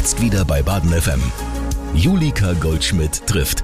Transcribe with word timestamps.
Jetzt 0.00 0.22
wieder 0.22 0.46
bei 0.46 0.62
Baden 0.62 0.98
FM. 0.98 1.20
Julika 1.92 2.54
Goldschmidt 2.54 3.26
trifft. 3.26 3.62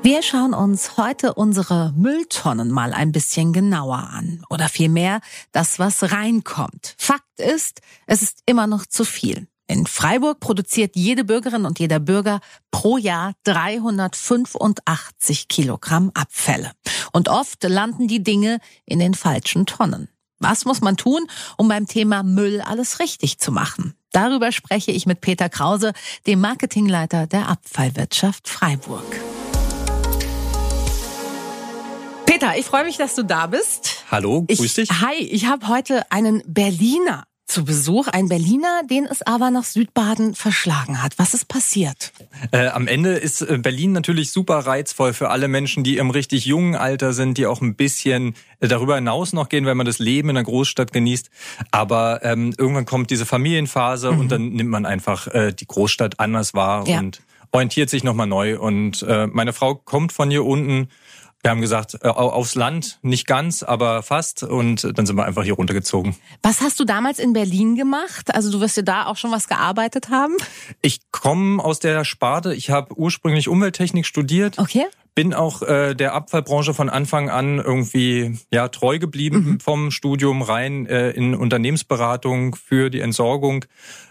Wir 0.00 0.22
schauen 0.22 0.54
uns 0.54 0.96
heute 0.96 1.34
unsere 1.34 1.92
Mülltonnen 1.96 2.70
mal 2.70 2.92
ein 2.92 3.10
bisschen 3.10 3.52
genauer 3.52 3.98
an. 3.98 4.44
Oder 4.48 4.68
vielmehr 4.68 5.20
das, 5.50 5.80
was 5.80 6.12
reinkommt. 6.12 6.94
Fakt 6.98 7.40
ist, 7.40 7.80
es 8.06 8.22
ist 8.22 8.44
immer 8.46 8.68
noch 8.68 8.86
zu 8.86 9.04
viel. 9.04 9.48
In 9.66 9.88
Freiburg 9.88 10.38
produziert 10.38 10.94
jede 10.94 11.24
Bürgerin 11.24 11.64
und 11.64 11.80
jeder 11.80 11.98
Bürger 11.98 12.38
pro 12.70 12.96
Jahr 12.96 13.32
385 13.42 15.48
Kilogramm 15.48 16.12
Abfälle. 16.14 16.70
Und 17.12 17.28
oft 17.28 17.64
landen 17.64 18.06
die 18.06 18.22
Dinge 18.22 18.60
in 18.84 19.00
den 19.00 19.14
falschen 19.14 19.66
Tonnen. 19.66 20.08
Was 20.38 20.64
muss 20.64 20.80
man 20.80 20.96
tun, 20.96 21.26
um 21.56 21.66
beim 21.66 21.88
Thema 21.88 22.22
Müll 22.22 22.60
alles 22.60 23.00
richtig 23.00 23.40
zu 23.40 23.50
machen? 23.50 23.96
Darüber 24.12 24.52
spreche 24.52 24.92
ich 24.92 25.06
mit 25.06 25.22
Peter 25.22 25.48
Krause, 25.48 25.92
dem 26.26 26.40
Marketingleiter 26.40 27.26
der 27.26 27.48
Abfallwirtschaft 27.48 28.48
Freiburg. 28.48 29.04
Peter, 32.26 32.56
ich 32.56 32.66
freue 32.66 32.84
mich, 32.84 32.98
dass 32.98 33.14
du 33.14 33.24
da 33.24 33.46
bist. 33.46 34.04
Hallo, 34.10 34.42
grüß 34.42 34.60
ich, 34.60 34.74
dich. 34.74 34.90
Hi, 35.00 35.16
ich 35.16 35.46
habe 35.46 35.68
heute 35.68 36.10
einen 36.12 36.42
Berliner 36.46 37.24
zu 37.46 37.64
Besuch. 37.64 38.08
Ein 38.08 38.28
Berliner, 38.28 38.82
den 38.88 39.04
es 39.04 39.22
aber 39.22 39.50
nach 39.50 39.64
Südbaden 39.64 40.34
verschlagen 40.34 41.02
hat. 41.02 41.18
Was 41.18 41.34
ist 41.34 41.48
passiert? 41.48 42.12
Äh, 42.50 42.68
am 42.68 42.86
Ende 42.86 43.10
ist 43.10 43.42
äh, 43.42 43.58
Berlin 43.58 43.92
natürlich 43.92 44.32
super 44.32 44.58
reizvoll 44.58 45.12
für 45.12 45.30
alle 45.30 45.48
Menschen, 45.48 45.84
die 45.84 45.98
im 45.98 46.10
richtig 46.10 46.46
jungen 46.46 46.74
Alter 46.74 47.12
sind, 47.12 47.38
die 47.38 47.46
auch 47.46 47.60
ein 47.60 47.74
bisschen 47.74 48.34
äh, 48.60 48.68
darüber 48.68 48.94
hinaus 48.94 49.32
noch 49.32 49.48
gehen, 49.48 49.66
wenn 49.66 49.76
man 49.76 49.86
das 49.86 49.98
Leben 49.98 50.30
in 50.30 50.36
einer 50.36 50.44
Großstadt 50.44 50.92
genießt. 50.92 51.30
Aber 51.70 52.24
ähm, 52.24 52.54
irgendwann 52.56 52.86
kommt 52.86 53.10
diese 53.10 53.26
Familienphase 53.26 54.12
mhm. 54.12 54.20
und 54.20 54.32
dann 54.32 54.48
nimmt 54.50 54.70
man 54.70 54.86
einfach 54.86 55.26
äh, 55.28 55.52
die 55.52 55.66
Großstadt 55.66 56.20
anders 56.20 56.54
wahr 56.54 56.86
ja. 56.88 56.98
und 56.98 57.20
orientiert 57.50 57.90
sich 57.90 58.02
nochmal 58.02 58.26
neu. 58.26 58.58
Und 58.58 59.02
äh, 59.02 59.26
meine 59.26 59.52
Frau 59.52 59.74
kommt 59.74 60.12
von 60.12 60.30
hier 60.30 60.44
unten 60.44 60.88
wir 61.42 61.50
haben 61.50 61.60
gesagt, 61.60 61.98
äh, 62.02 62.08
aufs 62.08 62.54
Land, 62.54 62.98
nicht 63.02 63.26
ganz, 63.26 63.62
aber 63.62 64.02
fast. 64.02 64.44
Und 64.44 64.96
dann 64.96 65.06
sind 65.06 65.16
wir 65.16 65.24
einfach 65.24 65.42
hier 65.42 65.54
runtergezogen. 65.54 66.14
Was 66.42 66.60
hast 66.60 66.78
du 66.78 66.84
damals 66.84 67.18
in 67.18 67.32
Berlin 67.32 67.74
gemacht? 67.74 68.34
Also 68.34 68.50
du 68.50 68.60
wirst 68.60 68.76
ja 68.76 68.82
da 68.82 69.06
auch 69.06 69.16
schon 69.16 69.32
was 69.32 69.48
gearbeitet 69.48 70.08
haben? 70.08 70.36
Ich 70.82 71.00
komme 71.10 71.62
aus 71.62 71.80
der 71.80 72.04
Sparte. 72.04 72.54
Ich 72.54 72.70
habe 72.70 72.96
ursprünglich 72.96 73.48
Umwelttechnik 73.48 74.06
studiert. 74.06 74.58
Okay 74.58 74.86
bin 75.14 75.34
auch 75.34 75.62
äh, 75.62 75.94
der 75.94 76.14
Abfallbranche 76.14 76.74
von 76.74 76.88
Anfang 76.88 77.28
an 77.28 77.58
irgendwie 77.58 78.38
ja 78.52 78.68
treu 78.68 78.98
geblieben 78.98 79.44
mhm. 79.44 79.60
vom 79.60 79.90
Studium 79.90 80.42
rein 80.42 80.86
äh, 80.86 81.10
in 81.10 81.34
Unternehmensberatung 81.34 82.54
für 82.54 82.90
die 82.90 83.00
Entsorgung. 83.00 83.64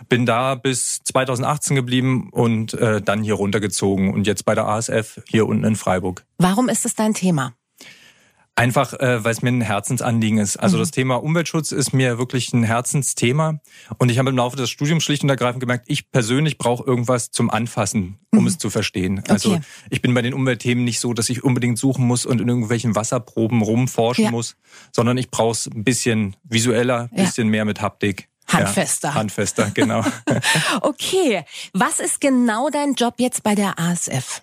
Bin 0.09 0.25
da 0.25 0.55
bis 0.55 1.01
2018 1.03 1.75
geblieben 1.75 2.29
und 2.31 2.73
äh, 2.73 3.01
dann 3.01 3.23
hier 3.23 3.35
runtergezogen 3.35 4.13
und 4.13 4.27
jetzt 4.27 4.45
bei 4.45 4.55
der 4.55 4.67
ASF 4.67 5.21
hier 5.27 5.47
unten 5.47 5.63
in 5.63 5.75
Freiburg. 5.75 6.25
Warum 6.37 6.69
ist 6.69 6.85
es 6.85 6.95
dein 6.95 7.13
Thema? 7.13 7.53
Einfach, 8.55 8.93
äh, 8.93 9.23
weil 9.23 9.31
es 9.31 9.41
mir 9.41 9.49
ein 9.49 9.61
Herzensanliegen 9.61 10.37
ist. 10.37 10.57
Also 10.57 10.77
mhm. 10.77 10.81
das 10.81 10.91
Thema 10.91 11.15
Umweltschutz 11.15 11.71
ist 11.71 11.93
mir 11.93 12.17
wirklich 12.17 12.51
ein 12.53 12.63
Herzensthema. 12.63 13.59
Und 13.97 14.11
ich 14.11 14.19
habe 14.19 14.29
im 14.29 14.37
Laufe 14.37 14.57
des 14.57 14.69
Studiums 14.69 15.03
schlicht 15.03 15.23
und 15.23 15.29
ergreifend 15.29 15.61
gemerkt, 15.61 15.85
ich 15.87 16.11
persönlich 16.11 16.57
brauche 16.57 16.83
irgendwas 16.83 17.31
zum 17.31 17.49
Anfassen, 17.49 18.19
um 18.31 18.41
mhm. 18.41 18.47
es 18.47 18.57
zu 18.57 18.69
verstehen. 18.69 19.23
Also 19.29 19.53
okay. 19.53 19.61
ich 19.89 20.01
bin 20.01 20.13
bei 20.13 20.21
den 20.21 20.33
Umweltthemen 20.33 20.83
nicht 20.83 20.99
so, 20.99 21.13
dass 21.13 21.29
ich 21.29 21.43
unbedingt 21.43 21.79
suchen 21.79 22.05
muss 22.05 22.25
und 22.25 22.41
in 22.41 22.47
irgendwelchen 22.49 22.95
Wasserproben 22.95 23.61
rumforschen 23.61 24.25
ja. 24.25 24.31
muss, 24.31 24.57
sondern 24.91 25.17
ich 25.17 25.31
brauche 25.31 25.53
es 25.53 25.67
ein 25.67 25.83
bisschen 25.83 26.35
visueller, 26.43 27.09
ein 27.11 27.25
bisschen 27.25 27.47
mehr 27.47 27.65
mit 27.65 27.81
Haptik. 27.81 28.27
Handfester. 28.47 29.09
Ja, 29.09 29.15
handfester, 29.15 29.71
genau. 29.73 30.03
okay. 30.81 31.45
Was 31.73 31.99
ist 31.99 32.19
genau 32.19 32.69
dein 32.69 32.95
Job 32.95 33.15
jetzt 33.17 33.43
bei 33.43 33.55
der 33.55 33.79
ASF? 33.79 34.41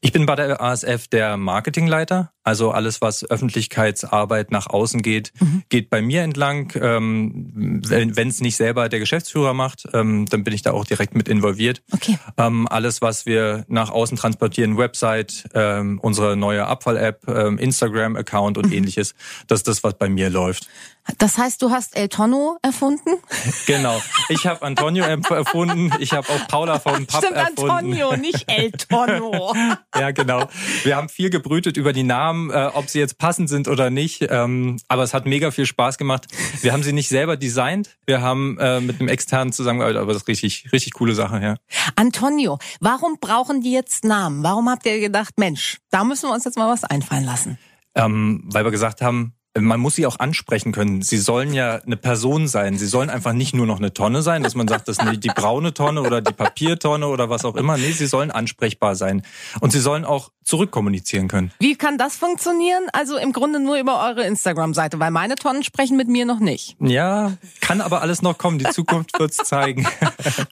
Ich 0.00 0.12
bin 0.12 0.26
bei 0.26 0.34
der 0.34 0.60
ASF 0.60 1.08
der 1.08 1.36
Marketingleiter. 1.36 2.32
Also 2.48 2.70
alles, 2.70 3.02
was 3.02 3.30
Öffentlichkeitsarbeit 3.30 4.52
nach 4.52 4.68
außen 4.68 5.02
geht, 5.02 5.34
mhm. 5.38 5.64
geht 5.68 5.90
bei 5.90 6.00
mir 6.00 6.22
entlang. 6.22 6.72
Ähm, 6.80 7.82
wenn 7.84 8.28
es 8.28 8.40
nicht 8.40 8.56
selber 8.56 8.88
der 8.88 9.00
Geschäftsführer 9.00 9.52
macht, 9.52 9.86
ähm, 9.92 10.24
dann 10.30 10.44
bin 10.44 10.54
ich 10.54 10.62
da 10.62 10.72
auch 10.72 10.86
direkt 10.86 11.14
mit 11.14 11.28
involviert. 11.28 11.82
Okay. 11.92 12.18
Ähm, 12.38 12.66
alles, 12.66 13.02
was 13.02 13.26
wir 13.26 13.66
nach 13.68 13.90
außen 13.90 14.16
transportieren, 14.16 14.78
Website, 14.78 15.44
ähm, 15.52 15.98
unsere 16.00 16.38
neue 16.38 16.66
Abfall-App, 16.66 17.28
ähm, 17.28 17.58
Instagram-Account 17.58 18.56
und 18.56 18.68
mhm. 18.68 18.72
ähnliches, 18.72 19.14
das 19.46 19.58
ist 19.58 19.68
das, 19.68 19.84
was 19.84 19.98
bei 19.98 20.08
mir 20.08 20.30
läuft. 20.30 20.68
Das 21.16 21.38
heißt, 21.38 21.62
du 21.62 21.70
hast 21.70 21.96
El 21.96 22.08
Tono 22.08 22.58
erfunden? 22.60 23.18
Genau. 23.66 24.02
Ich 24.28 24.46
habe 24.46 24.62
Antonio 24.62 25.04
erfunden. 25.30 25.90
Ich 26.00 26.12
habe 26.12 26.28
auch 26.28 26.48
Paula 26.48 26.78
vom 26.78 27.06
Pub 27.06 27.24
Stimmt, 27.24 27.36
erfunden. 27.36 27.70
Antonio, 27.70 28.16
nicht 28.16 28.44
El 28.46 28.72
Tono. 28.72 29.54
ja, 29.94 30.10
genau. 30.10 30.48
Wir 30.82 30.96
haben 30.96 31.08
viel 31.08 31.30
gebrütet 31.30 31.78
über 31.78 31.94
die 31.94 32.02
Namen, 32.02 32.37
äh, 32.50 32.70
ob 32.74 32.88
sie 32.88 32.98
jetzt 32.98 33.18
passend 33.18 33.48
sind 33.48 33.68
oder 33.68 33.90
nicht. 33.90 34.26
Ähm, 34.30 34.78
aber 34.88 35.02
es 35.02 35.14
hat 35.14 35.26
mega 35.26 35.50
viel 35.50 35.66
Spaß 35.66 35.98
gemacht. 35.98 36.26
Wir 36.62 36.72
haben 36.72 36.82
sie 36.82 36.92
nicht 36.92 37.08
selber 37.08 37.36
designt. 37.36 37.98
Wir 38.06 38.20
haben 38.20 38.58
äh, 38.58 38.80
mit 38.80 39.00
einem 39.00 39.08
externen 39.08 39.52
zusammengearbeitet, 39.52 40.02
aber 40.02 40.12
das 40.12 40.22
ist 40.22 40.28
richtig, 40.28 40.72
richtig 40.72 40.94
coole 40.94 41.14
Sache, 41.14 41.40
ja. 41.42 41.56
Antonio, 41.96 42.58
warum 42.80 43.18
brauchen 43.20 43.60
die 43.60 43.72
jetzt 43.72 44.04
Namen? 44.04 44.42
Warum 44.42 44.68
habt 44.68 44.86
ihr 44.86 45.00
gedacht, 45.00 45.34
Mensch, 45.38 45.78
da 45.90 46.04
müssen 46.04 46.28
wir 46.28 46.34
uns 46.34 46.44
jetzt 46.44 46.56
mal 46.56 46.70
was 46.70 46.84
einfallen 46.84 47.24
lassen? 47.24 47.58
Ähm, 47.94 48.42
weil 48.44 48.64
wir 48.64 48.70
gesagt 48.70 49.00
haben, 49.00 49.34
man 49.64 49.80
muss 49.80 49.94
sie 49.94 50.06
auch 50.06 50.18
ansprechen 50.18 50.72
können. 50.72 51.02
Sie 51.02 51.18
sollen 51.18 51.52
ja 51.52 51.76
eine 51.76 51.96
Person 51.96 52.48
sein. 52.48 52.78
Sie 52.78 52.86
sollen 52.86 53.10
einfach 53.10 53.32
nicht 53.32 53.54
nur 53.54 53.66
noch 53.66 53.78
eine 53.78 53.92
Tonne 53.92 54.22
sein, 54.22 54.42
dass 54.42 54.54
man 54.54 54.68
sagt, 54.68 54.88
das 54.88 54.98
ist 54.98 55.24
die 55.24 55.28
braune 55.28 55.74
Tonne 55.74 56.02
oder 56.02 56.20
die 56.20 56.32
Papiertonne 56.32 57.06
oder 57.06 57.30
was 57.30 57.44
auch 57.44 57.56
immer. 57.56 57.76
Nee, 57.76 57.92
sie 57.92 58.06
sollen 58.06 58.30
ansprechbar 58.30 58.94
sein. 58.96 59.22
Und 59.60 59.72
sie 59.72 59.80
sollen 59.80 60.04
auch 60.04 60.30
zurückkommunizieren 60.48 61.28
können. 61.28 61.52
Wie 61.58 61.76
kann 61.76 61.98
das 61.98 62.16
funktionieren? 62.16 62.84
Also 62.92 63.18
im 63.18 63.32
Grunde 63.32 63.60
nur 63.60 63.78
über 63.78 64.02
eure 64.08 64.24
Instagram-Seite, 64.24 64.98
weil 64.98 65.10
meine 65.10 65.34
Tonnen 65.34 65.62
sprechen 65.62 65.96
mit 65.96 66.08
mir 66.08 66.24
noch 66.24 66.40
nicht. 66.40 66.76
Ja, 66.80 67.34
kann 67.60 67.82
aber 67.82 68.00
alles 68.00 68.22
noch 68.22 68.38
kommen. 68.38 68.58
Die 68.58 68.64
Zukunft 68.70 69.18
wird's 69.18 69.36
zeigen. 69.36 69.86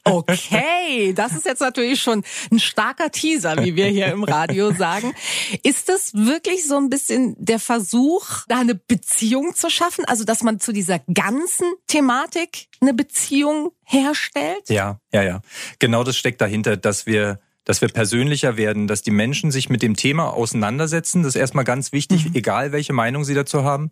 Okay, 0.05 1.13
das 1.15 1.33
ist 1.33 1.47
jetzt 1.47 1.61
natürlich 1.61 2.01
schon 2.01 2.23
ein 2.51 2.59
starker 2.59 3.11
Teaser, 3.11 3.65
wie 3.65 3.77
wir 3.77 3.87
hier 3.87 4.07
im 4.07 4.25
Radio 4.25 4.73
sagen. 4.73 5.15
Ist 5.63 5.89
es 5.89 6.15
wirklich 6.15 6.67
so 6.67 6.77
ein 6.77 6.89
bisschen 6.89 7.35
der 7.39 7.59
Versuch, 7.59 8.45
da 8.49 8.61
eine 8.61 8.75
Beziehung 8.97 9.55
zu 9.55 9.71
schaffen? 9.71 10.05
Also, 10.07 10.25
dass 10.25 10.43
man 10.43 10.59
zu 10.59 10.73
dieser 10.73 11.01
ganzen 11.13 11.73
Thematik 11.87 12.69
eine 12.81 12.95
Beziehung 12.95 13.73
herstellt? 13.85 14.69
Ja, 14.69 15.01
ja, 15.13 15.23
ja. 15.23 15.41
Genau 15.79 16.03
das 16.03 16.17
steckt 16.17 16.41
dahinter, 16.41 16.77
dass 16.77 17.07
wir 17.07 17.39
dass 17.67 17.81
wir 17.81 17.89
persönlicher 17.89 18.57
werden, 18.57 18.87
dass 18.87 19.03
die 19.03 19.11
Menschen 19.11 19.51
sich 19.51 19.69
mit 19.69 19.83
dem 19.83 19.97
Thema 19.97 20.33
auseinandersetzen. 20.33 21.25
Das 21.25 21.35
ist 21.35 21.41
erstmal 21.41 21.65
ganz 21.65 21.91
wichtig, 21.91 22.27
mhm. 22.27 22.35
egal 22.35 22.71
welche 22.71 22.93
Meinung 22.93 23.25
sie 23.25 23.35
dazu 23.35 23.65
haben. 23.65 23.91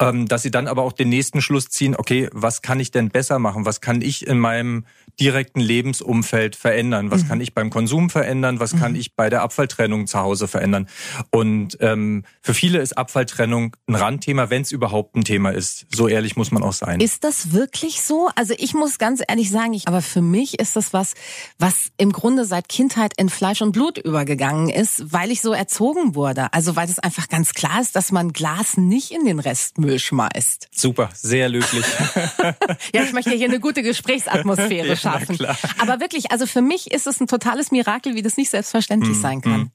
Ähm, 0.00 0.26
dass 0.26 0.42
sie 0.42 0.50
dann 0.50 0.66
aber 0.66 0.82
auch 0.82 0.92
den 0.92 1.08
nächsten 1.08 1.40
Schluss 1.40 1.68
ziehen, 1.68 1.94
okay, 1.96 2.28
was 2.32 2.62
kann 2.62 2.80
ich 2.80 2.90
denn 2.90 3.10
besser 3.10 3.38
machen? 3.38 3.64
Was 3.64 3.80
kann 3.80 4.02
ich 4.02 4.26
in 4.26 4.40
meinem 4.40 4.86
direkten 5.20 5.60
Lebensumfeld 5.60 6.56
verändern? 6.56 7.10
Was 7.10 7.24
mhm. 7.24 7.28
kann 7.28 7.40
ich 7.40 7.54
beim 7.54 7.70
Konsum 7.70 8.10
verändern? 8.10 8.60
Was 8.60 8.74
mhm. 8.74 8.78
kann 8.80 8.94
ich 8.94 9.14
bei 9.14 9.30
der 9.30 9.42
Abfalltrennung 9.42 10.06
zu 10.06 10.18
Hause 10.18 10.48
verändern? 10.48 10.88
Und 11.30 11.76
ähm, 11.80 12.24
für 12.40 12.54
viele 12.54 12.78
ist 12.80 12.96
Abfalltrennung 12.96 13.76
ein 13.86 13.94
Randthema, 13.94 14.50
wenn 14.50 14.62
es 14.62 14.72
überhaupt 14.72 15.16
ein 15.16 15.24
Thema 15.24 15.50
ist. 15.50 15.86
So 15.90 16.08
ehrlich 16.08 16.36
muss 16.36 16.50
man 16.50 16.62
auch 16.62 16.72
sein. 16.72 17.00
Ist 17.00 17.24
das 17.24 17.52
wirklich 17.52 18.02
so? 18.02 18.30
Also 18.36 18.54
ich 18.58 18.74
muss 18.74 18.98
ganz 18.98 19.22
ehrlich 19.26 19.50
sagen, 19.50 19.74
ich, 19.74 19.88
aber 19.88 20.02
für 20.02 20.22
mich 20.22 20.58
ist 20.58 20.76
das 20.76 20.92
was, 20.92 21.14
was 21.58 21.90
im 21.98 22.12
Grunde 22.12 22.44
seit 22.44 22.68
Kindheit 22.68 23.12
in 23.16 23.28
Fleisch 23.28 23.62
und 23.62 23.72
Blut 23.72 23.98
übergegangen 23.98 24.68
ist, 24.68 25.12
weil 25.12 25.30
ich 25.30 25.40
so 25.40 25.52
erzogen 25.52 26.14
wurde. 26.14 26.52
Also 26.52 26.76
weil 26.76 26.88
es 26.88 26.98
einfach 26.98 27.28
ganz 27.28 27.54
klar 27.54 27.80
ist, 27.80 27.96
dass 27.96 28.12
man 28.12 28.32
Glas 28.32 28.76
nicht 28.76 29.10
in 29.10 29.24
den 29.24 29.38
Restmüll 29.38 29.98
schmeißt. 29.98 30.68
Super, 30.72 31.10
sehr 31.14 31.48
löblich. 31.48 31.84
ja, 32.94 33.02
ich 33.02 33.12
möchte 33.12 33.30
hier 33.30 33.48
eine 33.48 33.60
gute 33.60 33.82
Gesprächsatmosphäre 33.82 34.96
schaffen. 35.02 35.38
Aber 35.78 36.00
wirklich, 36.00 36.30
also 36.30 36.46
für 36.46 36.62
mich 36.62 36.90
ist 36.90 37.06
es 37.06 37.20
ein 37.20 37.26
totales 37.26 37.70
Mirakel, 37.70 38.14
wie 38.14 38.22
das 38.22 38.36
nicht 38.36 38.50
selbstverständlich 38.50 39.16
mhm. 39.16 39.20
sein 39.20 39.40
kann. 39.40 39.60
Mhm. 39.60 39.70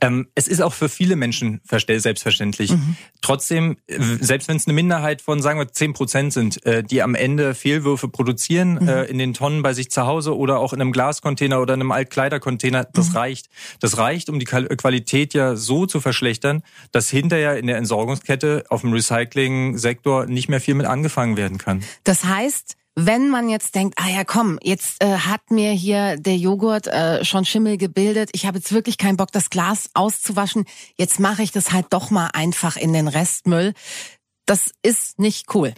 Ähm, 0.00 0.28
es 0.34 0.48
ist 0.48 0.60
auch 0.60 0.74
für 0.74 0.88
viele 0.88 1.16
Menschen 1.16 1.60
selbstverständlich. 1.64 2.72
Mhm. 2.72 2.96
Trotzdem, 3.20 3.76
äh, 3.86 3.98
selbst 4.20 4.48
wenn 4.48 4.56
es 4.56 4.66
eine 4.66 4.74
Minderheit 4.74 5.22
von, 5.22 5.40
sagen 5.40 5.58
wir, 5.58 5.72
zehn 5.72 5.92
Prozent 5.92 6.32
sind, 6.32 6.64
äh, 6.66 6.82
die 6.82 7.02
am 7.02 7.14
Ende 7.14 7.54
Fehlwürfe 7.54 8.08
produzieren, 8.08 8.74
mhm. 8.74 8.88
äh, 8.88 9.04
in 9.04 9.18
den 9.18 9.34
Tonnen 9.34 9.62
bei 9.62 9.72
sich 9.72 9.90
zu 9.90 10.06
Hause 10.06 10.36
oder 10.36 10.58
auch 10.58 10.72
in 10.72 10.80
einem 10.80 10.92
Glascontainer 10.92 11.60
oder 11.60 11.74
in 11.74 11.80
einem 11.80 11.92
Altkleidercontainer, 11.92 12.84
das 12.84 13.10
mhm. 13.10 13.16
reicht. 13.16 13.48
Das 13.80 13.98
reicht, 13.98 14.28
um 14.28 14.38
die 14.38 14.44
Qualität 14.44 15.34
ja 15.34 15.56
so 15.56 15.86
zu 15.86 16.00
verschlechtern, 16.00 16.62
dass 16.92 17.08
hinterher 17.10 17.58
in 17.58 17.66
der 17.66 17.76
Entsorgungskette 17.76 18.64
auf 18.68 18.82
dem 18.82 18.92
Recycling-Sektor 18.92 20.26
nicht 20.26 20.48
mehr 20.48 20.60
viel 20.60 20.74
mit 20.74 20.86
angefangen 20.86 21.36
werden 21.36 21.58
kann. 21.58 21.84
Das 22.04 22.24
heißt, 22.24 22.76
wenn 22.98 23.28
man 23.28 23.48
jetzt 23.50 23.74
denkt, 23.74 23.94
ah 23.98 24.08
ja, 24.08 24.24
komm, 24.24 24.58
jetzt 24.62 25.02
äh, 25.02 25.18
hat 25.18 25.50
mir 25.50 25.70
hier 25.72 26.16
der 26.16 26.36
Joghurt 26.36 26.86
äh, 26.86 27.24
schon 27.24 27.44
Schimmel 27.44 27.76
gebildet, 27.76 28.30
ich 28.32 28.46
habe 28.46 28.56
jetzt 28.58 28.72
wirklich 28.72 28.96
keinen 28.96 29.18
Bock, 29.18 29.30
das 29.32 29.50
Glas 29.50 29.90
auszuwaschen, 29.92 30.64
jetzt 30.96 31.20
mache 31.20 31.42
ich 31.42 31.52
das 31.52 31.72
halt 31.72 31.86
doch 31.90 32.10
mal 32.10 32.28
einfach 32.32 32.76
in 32.76 32.94
den 32.94 33.06
Restmüll. 33.06 33.74
Das 34.46 34.70
ist 34.82 35.18
nicht 35.18 35.54
cool. 35.54 35.74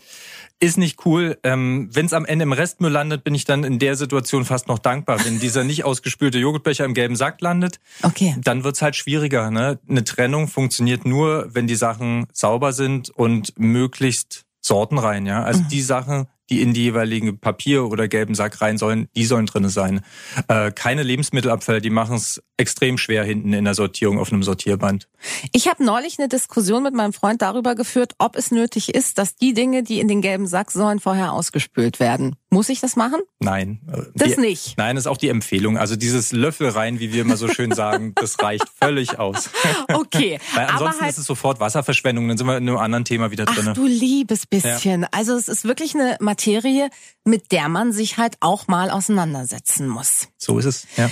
Ist 0.60 0.76
nicht 0.76 1.06
cool. 1.06 1.38
Ähm, 1.42 1.88
Wenn 1.92 2.04
es 2.06 2.12
am 2.12 2.26
Ende 2.26 2.42
im 2.42 2.52
Restmüll 2.52 2.92
landet, 2.92 3.24
bin 3.24 3.34
ich 3.34 3.44
dann 3.46 3.64
in 3.64 3.78
der 3.78 3.96
Situation 3.96 4.44
fast 4.44 4.68
noch 4.68 4.78
dankbar. 4.78 5.24
Wenn 5.24 5.40
dieser 5.40 5.64
nicht 5.64 5.84
ausgespülte 5.84 6.38
Joghurtbecher 6.38 6.84
im 6.84 6.92
gelben 6.94 7.16
Sack 7.16 7.40
landet, 7.40 7.80
Okay. 8.02 8.36
dann 8.44 8.64
wird's 8.64 8.82
halt 8.82 8.94
schwieriger. 8.94 9.50
Ne? 9.50 9.78
Eine 9.88 10.04
Trennung 10.04 10.48
funktioniert 10.48 11.06
nur, 11.06 11.48
wenn 11.54 11.66
die 11.66 11.76
Sachen 11.76 12.26
sauber 12.32 12.72
sind 12.74 13.08
und 13.08 13.58
möglichst 13.58 14.44
sortenrein. 14.60 15.24
Ja? 15.24 15.44
Also 15.44 15.62
die 15.70 15.82
Sachen, 15.82 16.26
die 16.50 16.62
in 16.62 16.72
die 16.72 16.84
jeweiligen 16.84 17.38
Papier- 17.38 17.86
oder 17.86 18.08
gelben 18.08 18.34
Sack 18.34 18.60
rein 18.60 18.78
sollen, 18.78 19.08
die 19.16 19.24
sollen 19.24 19.46
drinne 19.46 19.68
sein. 19.68 20.00
Äh, 20.48 20.72
keine 20.72 21.02
Lebensmittelabfälle, 21.02 21.80
die 21.80 21.90
machen 21.90 22.16
es 22.16 22.42
extrem 22.58 22.98
schwer 22.98 23.24
hinten 23.24 23.52
in 23.52 23.64
der 23.64 23.74
Sortierung 23.74 24.18
auf 24.18 24.32
einem 24.32 24.42
Sortierband. 24.42 25.08
Ich 25.52 25.68
habe 25.68 25.84
neulich 25.84 26.18
eine 26.18 26.28
Diskussion 26.28 26.82
mit 26.82 26.92
meinem 26.92 27.12
Freund 27.12 27.40
darüber 27.40 27.74
geführt, 27.74 28.14
ob 28.18 28.36
es 28.36 28.50
nötig 28.50 28.94
ist, 28.94 29.18
dass 29.18 29.36
die 29.36 29.54
Dinge, 29.54 29.82
die 29.82 30.00
in 30.00 30.08
den 30.08 30.20
gelben 30.20 30.46
Sack 30.46 30.72
sollen, 30.72 30.98
vorher 30.98 31.32
ausgespült 31.32 32.00
werden. 32.00 32.36
Muss 32.50 32.68
ich 32.68 32.80
das 32.80 32.96
machen? 32.96 33.20
Nein. 33.38 33.80
Das 34.14 34.34
die, 34.34 34.40
nicht. 34.40 34.76
Nein, 34.76 34.96
das 34.96 35.04
ist 35.04 35.06
auch 35.06 35.16
die 35.16 35.28
Empfehlung. 35.28 35.78
Also 35.78 35.96
dieses 35.96 36.32
Löffel 36.32 36.68
rein, 36.68 36.98
wie 36.98 37.12
wir 37.12 37.22
immer 37.22 37.36
so 37.36 37.48
schön 37.48 37.72
sagen, 37.72 38.12
das 38.16 38.42
reicht 38.42 38.66
völlig 38.80 39.18
aus. 39.18 39.50
Okay. 39.92 40.40
Weil 40.54 40.64
aber 40.64 40.72
ansonsten 40.72 41.02
halt 41.02 41.12
ist 41.12 41.18
es 41.18 41.26
sofort 41.26 41.60
Wasserverschwendung, 41.60 42.26
dann 42.26 42.38
sind 42.38 42.46
wir 42.46 42.56
in 42.56 42.68
einem 42.68 42.78
anderen 42.78 43.04
Thema 43.04 43.30
wieder 43.30 43.44
Ach 43.46 43.54
drinne. 43.54 43.74
du 43.74 43.86
liebes 43.86 44.46
bisschen. 44.46 45.06
Also 45.12 45.34
es 45.36 45.48
ist 45.48 45.64
wirklich 45.64 45.94
eine 45.94 46.16
Materie, 46.20 46.90
mit 47.24 47.52
der 47.52 47.68
man 47.68 47.92
sich 47.92 48.18
halt 48.18 48.36
auch 48.40 48.66
mal 48.66 48.90
auseinandersetzen 48.90 49.86
muss. 49.86 50.28
So 50.38 50.58
ist 50.58 50.64
es. 50.64 50.86
Ja. 50.96 51.10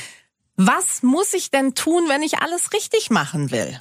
Was 0.56 1.03
muss 1.03 1.35
ich 1.35 1.50
denn 1.50 1.75
tun, 1.75 2.05
wenn 2.08 2.23
ich 2.23 2.38
alles 2.38 2.73
richtig 2.73 3.11
machen 3.11 3.50
will? 3.50 3.81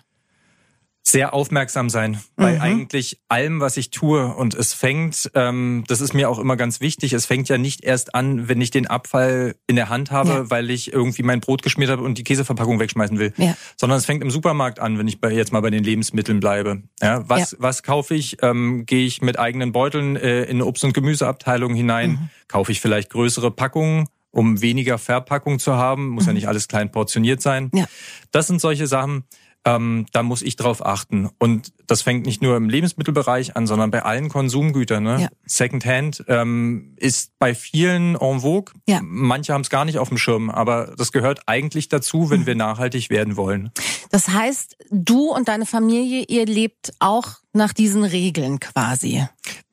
Sehr 1.07 1.35
aufmerksam 1.35 1.91
sein 1.91 2.19
bei 2.35 2.55
Mhm. 2.55 2.61
eigentlich 2.61 3.19
allem, 3.29 3.59
was 3.59 3.77
ich 3.77 3.91
tue. 3.91 4.25
Und 4.33 4.55
es 4.55 4.73
fängt, 4.73 5.29
ähm, 5.35 5.83
das 5.87 6.01
ist 6.01 6.15
mir 6.15 6.27
auch 6.31 6.39
immer 6.39 6.57
ganz 6.57 6.81
wichtig, 6.81 7.13
es 7.13 7.27
fängt 7.27 7.47
ja 7.47 7.59
nicht 7.59 7.83
erst 7.83 8.15
an, 8.15 8.49
wenn 8.49 8.59
ich 8.59 8.71
den 8.71 8.87
Abfall 8.87 9.55
in 9.67 9.75
der 9.75 9.89
Hand 9.89 10.09
habe, 10.09 10.29
Ja. 10.31 10.49
weil 10.49 10.71
ich 10.71 10.91
irgendwie 10.91 11.21
mein 11.21 11.41
Brot 11.41 11.61
geschmiert 11.61 11.91
habe 11.91 12.01
und 12.01 12.17
die 12.17 12.23
Käseverpackung 12.23 12.79
wegschmeißen 12.79 13.19
will. 13.19 13.33
Ja. 13.37 13.55
Sondern 13.77 13.99
es 13.99 14.05
fängt 14.05 14.23
im 14.23 14.31
Supermarkt 14.31 14.79
an, 14.79 14.97
wenn 14.97 15.07
ich 15.07 15.21
bei, 15.21 15.31
jetzt 15.31 15.53
mal 15.53 15.61
bei 15.61 15.69
den 15.69 15.83
Lebensmitteln 15.83 16.39
bleibe. 16.39 16.81
Ja, 16.99 17.23
was, 17.29 17.55
was 17.59 17.83
kaufe 17.83 18.15
ich? 18.15 18.37
Ähm, 18.41 18.87
Gehe 18.87 19.05
ich 19.05 19.21
mit 19.21 19.37
eigenen 19.37 19.73
Beuteln 19.73 20.15
äh, 20.15 20.45
in 20.45 20.57
eine 20.57 20.65
Obst- 20.65 20.83
und 20.83 20.93
Gemüseabteilung 20.93 21.75
hinein? 21.75 22.09
Mhm. 22.13 22.29
Kaufe 22.47 22.71
ich 22.71 22.81
vielleicht 22.81 23.11
größere 23.11 23.51
Packungen? 23.51 24.09
Um 24.35 24.61
weniger 24.61 24.97
Verpackung 24.97 25.59
zu 25.59 25.75
haben, 25.75 26.09
muss 26.09 26.25
ja 26.25 26.33
nicht 26.33 26.47
alles 26.47 26.67
klein 26.67 26.91
portioniert 26.91 27.41
sein. 27.41 27.69
Mhm. 27.71 27.79
Ja. 27.79 27.85
Das 28.31 28.47
sind 28.47 28.59
solche 28.59 28.85
Sachen, 28.85 29.23
ähm, 29.63 30.05
da 30.11 30.23
muss 30.23 30.41
ich 30.41 30.57
drauf 30.57 30.85
achten. 30.85 31.29
Und 31.39 31.71
das 31.87 32.01
fängt 32.01 32.25
nicht 32.25 32.41
nur 32.41 32.57
im 32.57 32.69
Lebensmittelbereich 32.69 33.55
an, 33.55 33.65
sondern 33.65 33.91
bei 33.91 34.03
allen 34.03 34.27
Konsumgütern. 34.27 35.03
Ne? 35.03 35.21
Ja. 35.21 35.27
Secondhand 35.45 36.23
ähm, 36.27 36.93
ist 36.97 37.31
bei 37.39 37.55
vielen 37.55 38.15
en 38.15 38.41
vogue. 38.41 38.73
Ja. 38.87 38.99
Manche 39.01 39.53
haben 39.53 39.61
es 39.61 39.69
gar 39.69 39.85
nicht 39.85 39.97
auf 39.97 40.09
dem 40.09 40.17
Schirm, 40.17 40.49
aber 40.49 40.93
das 40.97 41.13
gehört 41.13 41.41
eigentlich 41.47 41.87
dazu, 41.87 42.29
wenn 42.29 42.45
wir 42.45 42.55
nachhaltig 42.55 43.09
werden 43.09 43.37
wollen. 43.37 43.71
Das 44.11 44.27
heißt, 44.27 44.75
du 44.91 45.31
und 45.31 45.47
deine 45.47 45.65
Familie, 45.65 46.25
ihr 46.27 46.45
lebt 46.45 46.93
auch 46.99 47.29
nach 47.53 47.71
diesen 47.71 48.03
Regeln 48.03 48.59
quasi. 48.59 49.25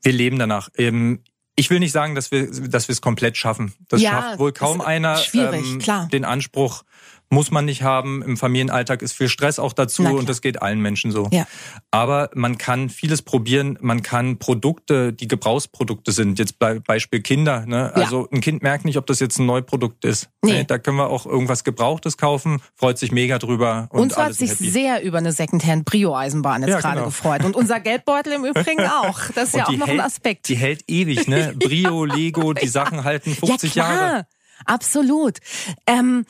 Wir 0.02 0.12
leben 0.12 0.38
danach. 0.38 0.68
Ähm, 0.78 1.20
ich 1.56 1.68
will 1.70 1.78
nicht 1.80 1.92
sagen, 1.92 2.14
dass 2.14 2.30
wir 2.30 2.50
dass 2.50 2.88
wir 2.88 2.92
es 2.92 3.00
komplett 3.00 3.36
schaffen. 3.36 3.74
Das 3.88 4.00
Ja, 4.00 4.10
schafft 4.10 4.38
wohl 4.38 4.52
kaum 4.52 4.80
einer. 4.80 5.16
schwierig, 5.16 5.78
klar. 5.80 6.08
Den 6.12 6.24
Anspruch 6.24 6.84
muss 7.32 7.50
man 7.50 7.64
nicht 7.64 7.82
haben. 7.82 8.22
Im 8.22 8.36
Familienalltag 8.36 9.00
ist 9.00 9.14
viel 9.14 9.28
Stress 9.30 9.58
auch 9.58 9.72
dazu 9.72 10.02
und 10.04 10.28
das 10.28 10.42
geht 10.42 10.60
allen 10.60 10.80
Menschen 10.80 11.10
so. 11.10 11.28
Ja. 11.32 11.46
Aber 11.90 12.30
man 12.34 12.58
kann 12.58 12.90
vieles 12.90 13.22
probieren. 13.22 13.78
Man 13.80 14.02
kann 14.02 14.38
Produkte, 14.38 15.12
die 15.14 15.28
Gebrauchsprodukte 15.28 16.12
sind, 16.12 16.38
jetzt 16.38 16.58
Be- 16.58 16.80
Beispiel 16.86 17.22
Kinder. 17.22 17.64
Ne? 17.64 17.90
Ja. 17.96 18.02
Also 18.02 18.28
ein 18.30 18.42
Kind 18.42 18.62
merkt 18.62 18.84
nicht, 18.84 18.98
ob 18.98 19.06
das 19.06 19.18
jetzt 19.18 19.38
ein 19.38 19.46
Neuprodukt 19.46 20.04
ist. 20.04 20.28
Nee. 20.42 20.58
Ne? 20.58 20.64
Da 20.66 20.76
können 20.78 20.98
wir 20.98 21.08
auch 21.08 21.24
irgendwas 21.24 21.64
Gebrauchtes 21.64 22.18
kaufen, 22.18 22.60
freut 22.74 22.98
sich 22.98 23.12
mega 23.12 23.38
drüber 23.38 23.88
und 23.90 24.00
Uns 24.00 24.16
hat 24.18 24.34
sich 24.34 24.50
happy. 24.50 24.68
sehr 24.70 25.02
über 25.02 25.16
eine 25.18 25.32
Secondhand-Brio-Eisenbahn 25.32 26.60
jetzt 26.62 26.70
Ja, 26.70 26.80
gerade 26.80 26.94
genau. 26.96 27.06
gefreut. 27.06 27.44
Und 27.44 27.56
unser 27.56 27.80
Geldbeutel 27.80 28.34
im 28.34 28.44
Übrigen 28.44 28.86
auch. 28.86 29.18
Das 29.34 29.48
ist 29.48 29.54
ja 29.54 29.60
Und 29.60 29.66
auch 29.66 29.70
die 29.70 29.76
noch 29.78 29.86
ein 29.88 29.94
hält- 29.94 30.04
Aspekt. 30.04 30.48
Die 30.48 30.56
hält 30.56 30.84
ewig, 30.86 31.26
ne? 31.28 31.54
Brio, 31.58 32.04
Lego, 32.04 32.52
die 32.52 32.68
Sachen 32.68 33.04
halten 33.04 33.34
50 33.34 33.74
ja, 33.74 33.84
klar. 33.84 34.02
Jahre. 34.02 34.26
Absolut. 34.64 35.38
Ähm, 35.86 36.24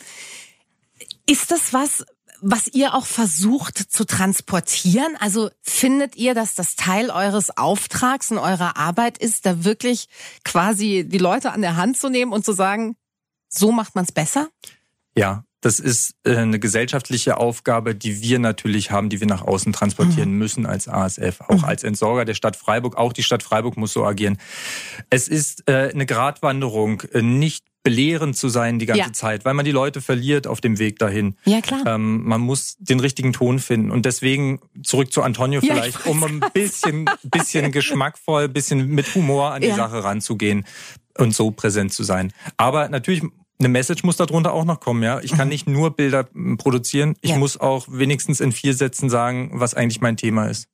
ist 1.26 1.50
das 1.50 1.72
was, 1.72 2.04
was 2.40 2.66
ihr 2.68 2.94
auch 2.94 3.06
versucht 3.06 3.78
zu 3.78 4.04
transportieren? 4.04 5.16
Also 5.20 5.50
findet 5.62 6.16
ihr, 6.16 6.34
dass 6.34 6.54
das 6.54 6.74
Teil 6.74 7.10
eures 7.10 7.56
Auftrags 7.56 8.30
und 8.30 8.38
eurer 8.38 8.76
Arbeit 8.76 9.18
ist, 9.18 9.46
da 9.46 9.64
wirklich 9.64 10.08
quasi 10.44 11.04
die 11.06 11.18
Leute 11.18 11.52
an 11.52 11.62
der 11.62 11.76
Hand 11.76 11.96
zu 11.96 12.08
nehmen 12.08 12.32
und 12.32 12.44
zu 12.44 12.52
sagen, 12.52 12.96
so 13.48 13.70
macht 13.70 13.94
man 13.94 14.04
es 14.04 14.12
besser? 14.12 14.48
Ja, 15.16 15.44
das 15.62 15.78
ist 15.78 16.16
äh, 16.24 16.36
eine 16.36 16.58
gesellschaftliche 16.58 17.36
Aufgabe, 17.36 17.94
die 17.94 18.20
wir 18.20 18.40
natürlich 18.40 18.90
haben, 18.90 19.08
die 19.08 19.20
wir 19.20 19.28
nach 19.28 19.42
außen 19.42 19.72
transportieren 19.72 20.32
müssen 20.32 20.66
als 20.66 20.88
ASF, 20.88 21.40
auch 21.42 21.62
als 21.62 21.84
Entsorger 21.84 22.24
der 22.24 22.34
Stadt 22.34 22.56
Freiburg. 22.56 22.96
Auch 22.96 23.12
die 23.12 23.22
Stadt 23.22 23.44
Freiburg 23.44 23.76
muss 23.76 23.92
so 23.92 24.04
agieren. 24.04 24.38
Es 25.08 25.28
ist 25.28 25.68
äh, 25.68 25.90
eine 25.94 26.04
Gratwanderung, 26.04 27.02
äh, 27.12 27.22
nicht 27.22 27.64
belehrend 27.82 28.36
zu 28.36 28.48
sein 28.48 28.78
die 28.78 28.86
ganze 28.86 29.00
Ja. 29.02 29.12
Zeit, 29.12 29.44
weil 29.44 29.54
man 29.54 29.64
die 29.64 29.70
Leute 29.72 30.00
verliert 30.00 30.46
auf 30.46 30.60
dem 30.60 30.78
Weg 30.78 30.98
dahin. 30.98 31.34
Ja, 31.44 31.60
klar. 31.60 31.82
Ähm, 31.86 32.22
man 32.24 32.40
muss 32.40 32.76
den 32.78 33.00
richtigen 33.00 33.32
Ton 33.32 33.58
finden. 33.58 33.90
Und 33.90 34.06
deswegen 34.06 34.60
zurück 34.82 35.12
zu 35.12 35.22
Antonio 35.22 35.60
Ja, 35.62 35.74
ich 35.86 35.96
vielleicht, 35.96 36.06
um 36.06 36.22
ein 36.24 36.40
bisschen, 36.54 37.10
bisschen 37.24 37.72
geschmackvoll, 37.72 38.48
bisschen 38.48 38.88
mit 38.88 39.12
Humor 39.14 39.52
an 39.52 39.62
die 39.62 39.68
Ja. 39.68 39.76
Sache 39.76 40.04
ranzugehen 40.04 40.64
und 41.18 41.34
so 41.34 41.50
präsent 41.50 41.92
zu 41.92 42.04
sein. 42.04 42.32
Aber 42.56 42.88
natürlich, 42.88 43.22
eine 43.58 43.68
Message 43.68 44.02
muss 44.02 44.16
darunter 44.16 44.52
auch 44.54 44.64
noch 44.64 44.80
kommen, 44.80 45.02
ja. 45.04 45.20
Ich 45.20 45.32
kann 45.36 45.48
nicht 45.48 45.68
nur 45.68 45.94
Bilder 45.94 46.24
produzieren. 46.58 47.14
Ich 47.20 47.30
Mhm. 47.30 47.34
Ja. 47.34 47.38
muss 47.38 47.60
auch 47.60 47.86
wenigstens 47.88 48.40
in 48.40 48.50
vier 48.52 48.74
Sätzen 48.74 49.08
sagen, 49.10 49.50
was 49.54 49.74
eigentlich 49.74 50.00
mein 50.00 50.16
Thema 50.16 50.46
ist. 50.46 50.66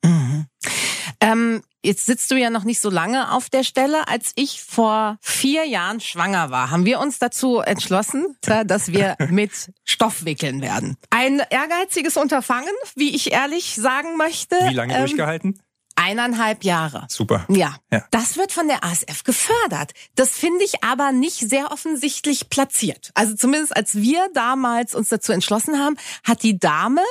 Ähm, 1.20 1.62
jetzt 1.82 2.06
sitzt 2.06 2.30
du 2.30 2.36
ja 2.36 2.50
noch 2.50 2.64
nicht 2.64 2.80
so 2.80 2.90
lange 2.90 3.32
auf 3.32 3.50
der 3.50 3.64
Stelle. 3.64 4.06
Als 4.08 4.32
ich 4.36 4.62
vor 4.62 5.18
vier 5.20 5.64
Jahren 5.64 6.00
schwanger 6.00 6.50
war, 6.50 6.70
haben 6.70 6.84
wir 6.84 7.00
uns 7.00 7.18
dazu 7.18 7.58
entschlossen, 7.60 8.36
tja, 8.40 8.64
dass 8.64 8.88
wir 8.92 9.16
mit 9.30 9.72
Stoff 9.84 10.24
wickeln 10.24 10.60
werden. 10.62 10.96
Ein 11.10 11.42
ehrgeiziges 11.50 12.16
Unterfangen, 12.16 12.74
wie 12.94 13.14
ich 13.14 13.32
ehrlich 13.32 13.74
sagen 13.74 14.16
möchte. 14.16 14.56
Wie 14.68 14.74
lange 14.74 14.94
Ähm, 14.94 15.00
durchgehalten? 15.00 15.60
Eineinhalb 15.98 16.62
Jahre. 16.62 17.06
Super. 17.08 17.44
Ja. 17.48 17.76
Ja. 17.90 18.04
das 18.12 18.36
wird 18.36 18.52
von 18.52 18.68
der 18.68 18.84
ASF 18.84 19.24
gefördert. 19.24 19.92
Das 20.14 20.30
finde 20.30 20.64
ich 20.64 20.84
aber 20.84 21.10
nicht 21.10 21.38
sehr 21.38 21.72
offensichtlich 21.72 22.48
platziert. 22.50 23.10
Also 23.14 23.34
zumindest 23.34 23.76
als 23.76 23.96
wir 23.96 24.28
damals 24.32 24.94
uns 24.94 25.08
dazu 25.08 25.32
entschlossen 25.32 25.78
haben, 25.78 25.96
hat 26.22 26.42
die 26.42 26.58
Dame 26.58 27.02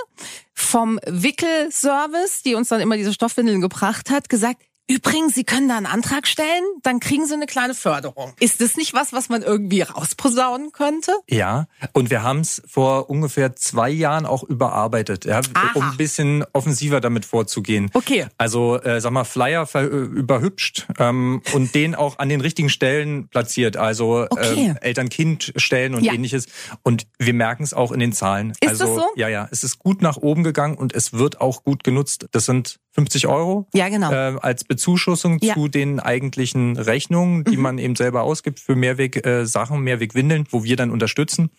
vom 0.54 1.00
Wickelservice, 1.06 2.44
die 2.44 2.56
uns 2.56 2.70
dann 2.70 2.80
immer 2.80 2.96
diese 2.96 3.14
Stoffwindeln 3.14 3.60
gebracht 3.60 4.10
hat, 4.10 4.30
gesagt, 4.30 4.62
Übrigens, 4.90 5.36
Sie 5.36 5.44
können 5.44 5.68
da 5.68 5.76
einen 5.76 5.86
Antrag 5.86 6.28
stellen, 6.28 6.64
dann 6.82 7.02
kriegen 7.02 7.26
Sie 7.26 7.34
eine 7.34 7.46
kleine 7.46 7.74
Förderung. 7.74 8.32
Ist 8.40 8.62
das 8.62 8.78
nicht 8.78 8.94
was, 8.94 9.12
was 9.12 9.28
man 9.28 9.42
irgendwie 9.42 9.82
rausposaunen 9.82 10.72
könnte? 10.72 11.12
Ja, 11.30 11.68
und 11.92 12.10
wir 12.10 12.24
haben 12.24 12.40
es 12.40 12.62
vor 12.66 13.10
ungefähr 13.10 13.56
zwei 13.58 13.90
Jahren 13.90 14.26
auch 14.26 14.44
überarbeitet, 14.44 15.26
ja, 15.26 15.42
um 15.76 15.84
ein 15.84 15.98
bisschen 15.98 16.46
offensiver 16.54 17.02
damit 17.02 17.26
vorzugehen. 17.26 17.90
Okay. 17.94 18.28
Also, 18.38 18.80
äh, 18.82 19.02
sag 19.02 19.12
mal, 19.12 19.26
Flyer 19.26 19.68
äh, 19.76 19.84
überhübscht 19.86 20.88
ähm, 21.00 21.42
und 21.54 21.76
den 21.76 21.94
auch 21.94 22.20
an 22.20 22.30
den 22.30 22.40
richtigen 22.40 22.70
Stellen 22.70 23.28
platziert, 23.28 23.76
also 23.76 24.26
Okay. 24.30 24.70
ähm, 24.70 24.78
Eltern-Kind-Stellen 24.80 25.96
und 25.96 26.04
Ja. 26.06 26.14
ähnliches. 26.14 26.46
Und 26.84 27.08
wir 27.20 27.34
merken 27.34 27.64
es 27.64 27.74
auch 27.74 27.92
in 27.92 28.00
den 28.00 28.14
Zahlen. 28.14 28.52
Ist 28.62 28.70
also, 28.70 28.86
das 28.86 28.96
so? 28.96 29.06
Ja, 29.18 29.28
ja, 29.28 29.50
es 29.52 29.66
ist 29.66 29.80
gut 29.80 30.02
nach 30.02 30.16
oben 30.16 30.44
gegangen 30.44 30.78
und 30.78 30.94
es 30.96 31.12
wird 31.12 31.42
auch 31.42 31.64
gut 31.66 31.84
genutzt. 31.84 32.28
Das 32.32 32.46
sind 32.46 32.80
50 32.98 33.28
Euro 33.28 33.68
Ja, 33.74 33.90
genau. 33.90 34.12
äh, 34.12 34.38
als 34.42 34.64
Bezuschussung 34.64 35.38
Ja. 35.42 35.54
zu 35.54 35.68
den 35.68 36.00
eigentlichen 36.00 36.78
Rechnungen, 36.78 37.44
die 37.44 37.56
Mhm. 37.58 37.62
man 37.64 37.78
eben 37.78 37.96
selber 37.96 38.24
ausgibt 38.24 38.60
für 38.60 38.76
Mehrweg-Sachen, 38.76 39.82
Mehrweg-Windeln, 39.82 40.46
wo 40.50 40.64
wir 40.64 40.76
dann 40.76 40.90
unterstützen. 40.90 41.52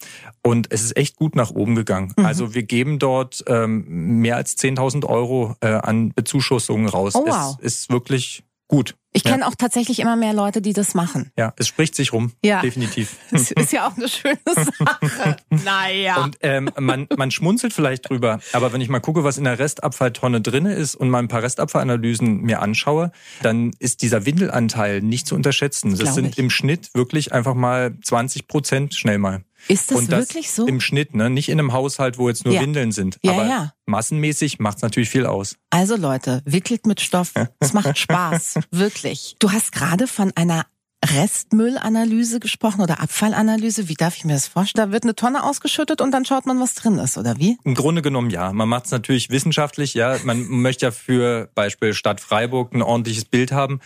Und 0.42 0.66
es 0.73 0.83
ist 0.83 0.97
echt 0.97 1.16
gut 1.16 1.37
nach 1.37 1.50
oben 1.50 1.75
gegangen. 1.76 2.12
Mhm. 2.16 2.25
Also 2.26 2.54
wir 2.54 2.64
geben 2.64 2.99
dort 2.99 3.45
ähm, 3.47 3.85
mehr 4.21 4.37
als 4.37 4.57
10.000 4.59 5.04
Euro 5.07 5.54
äh, 5.61 5.68
an 5.68 6.12
Bezuschussungen 6.14 6.88
raus. 6.88 7.14
Oh, 7.14 7.25
wow. 7.26 7.57
Es 7.62 7.75
ist 7.80 7.90
wirklich 7.90 8.42
gut. 8.68 8.94
Ich 9.12 9.25
ja. 9.25 9.32
kenne 9.32 9.48
auch 9.48 9.54
tatsächlich 9.56 9.98
immer 10.00 10.16
mehr 10.16 10.34
Leute, 10.34 10.60
die 10.60 10.75
das 10.75 10.94
machen. 10.94 11.32
Ja, 11.37 11.52
es 11.56 11.66
spricht 11.66 11.94
sich 11.94 12.12
rum. 12.12 12.32
Ja. 12.44 12.60
Definitiv. 12.60 13.16
Das 13.30 13.50
ist 13.50 13.72
ja 13.72 13.88
auch 13.88 13.96
eine 13.96 14.08
schöne 14.08 14.38
Sache. 14.46 15.37
Naja. 15.50 16.22
Und 16.22 16.37
ähm, 16.42 16.70
man, 16.78 17.08
man 17.16 17.30
schmunzelt 17.30 17.72
vielleicht 17.72 18.08
drüber, 18.08 18.38
aber 18.52 18.72
wenn 18.72 18.80
ich 18.80 18.88
mal 18.88 19.00
gucke, 19.00 19.25
was 19.25 19.38
in 19.38 19.44
der 19.44 19.58
Restabfalltonne 19.58 20.40
drinne 20.40 20.75
ist 20.75 20.94
und 20.94 21.10
mal 21.10 21.18
ein 21.18 21.28
paar 21.28 21.42
Restabfallanalysen 21.42 22.42
mir 22.42 22.60
anschaue, 22.60 23.10
dann 23.42 23.72
ist 23.78 24.02
dieser 24.02 24.26
Windelanteil 24.26 25.00
nicht 25.00 25.26
zu 25.26 25.34
unterschätzen. 25.34 25.90
Das 25.90 26.00
Glaub 26.00 26.14
sind 26.14 26.28
ich. 26.28 26.38
im 26.38 26.50
Schnitt 26.50 26.90
wirklich 26.94 27.32
einfach 27.32 27.54
mal 27.54 27.96
20 28.02 28.46
Prozent 28.46 28.94
schnell 28.94 29.18
mal. 29.18 29.42
Ist 29.68 29.90
das, 29.90 29.98
Und 29.98 30.10
wirklich 30.10 30.50
so? 30.50 30.66
Im 30.66 30.80
Schnitt, 30.80 31.14
ne? 31.14 31.28
Nicht 31.30 31.48
in 31.48 31.58
einem 31.58 31.72
Haushalt, 31.72 32.18
wo 32.18 32.28
jetzt 32.28 32.44
nur 32.44 32.54
Ja. 32.54 32.62
Windeln 32.62 32.90
sind. 32.92 33.18
Ja, 33.22 33.32
aber 33.32 33.46
ja. 33.46 33.72
massenmäßig 33.87 34.58
macht's 34.58 34.82
natürlich 34.82 35.10
viel 35.10 35.26
aus. 35.26 35.56
Also 35.70 35.96
Leute, 35.96 36.42
wickelt 36.44 36.87
mit 36.87 37.00
Stoff. 37.00 37.32
Es 37.60 37.72
macht 37.75 37.98
Spaß, 37.98 38.60
wirklich. 38.70 39.37
Du 39.38 39.52
hast 39.52 39.72
gerade 39.72 40.06
von 40.06 40.32
einer 40.34 40.64
Restmüllanalyse 41.04 42.40
gesprochen 42.40 42.80
oder 42.80 43.00
Abfallanalyse. 43.00 43.88
Wie 43.88 43.94
darf 43.94 44.16
ich 44.16 44.25
mir 44.25 44.32
das 44.32 44.48
vorstellen? 44.48 44.88
Da 44.88 44.92
wird 44.92 45.04
eine 45.04 45.14
Tonne 45.14 45.44
ausgeschüttet 45.44 46.00
und 46.00 46.10
dann 46.10 46.25
schaut 46.25 46.46
man, 46.46 46.58
was 46.60 46.75
drin 46.75 46.98
ist, 46.98 47.16
oder 47.16 47.38
wie? 47.38 47.56
Im 47.64 47.75
Grunde 47.75 48.02
genommen 48.02 48.30
ja. 48.30 48.52
Man 48.52 48.68
macht 48.68 48.87
es 48.87 48.90
natürlich 48.90 49.30
wissenschaftlich, 49.30 49.94
ja. 49.94 50.16
Man 50.25 50.40
möchte 50.48 50.87
ja 50.87 50.90
für 50.90 51.50
Beispiel 51.54 51.94
Stadt 51.94 52.20
Freiburg 52.20 52.75
ein 52.75 52.82
ordentliches 52.82 53.25
Bild 53.25 53.52
haben. 53.52 53.80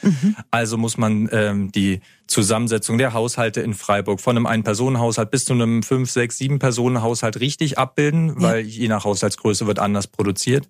Also 0.51 0.79
muss 0.79 0.97
man 0.97 1.29
ähm, 1.33 1.71
die 1.73 2.01
Zusammensetzung 2.33 2.99
der 2.99 3.13
Haushalte 3.13 3.61
in 3.61 3.75
Freiburg 3.75 4.21
von 4.21 4.37
einem 4.37 4.47
Ein-Personen-Haushalt 4.47 5.31
bis 5.31 5.45
zu 5.45 5.53
einem 5.53 5.83
fünf, 5.83 6.11
sechs, 6.11 6.39
sieben 6.39 6.59
Personen-Haushalt 6.59 7.39
richtig 7.41 7.79
abbilden, 7.79 8.41
weil 8.41 8.61
je 8.61 8.89
nach 8.89 9.05
Haushaltsgröße 9.05 9.67
wird 9.67 9.79
anders 9.79 10.07
produziert. 10.09 10.67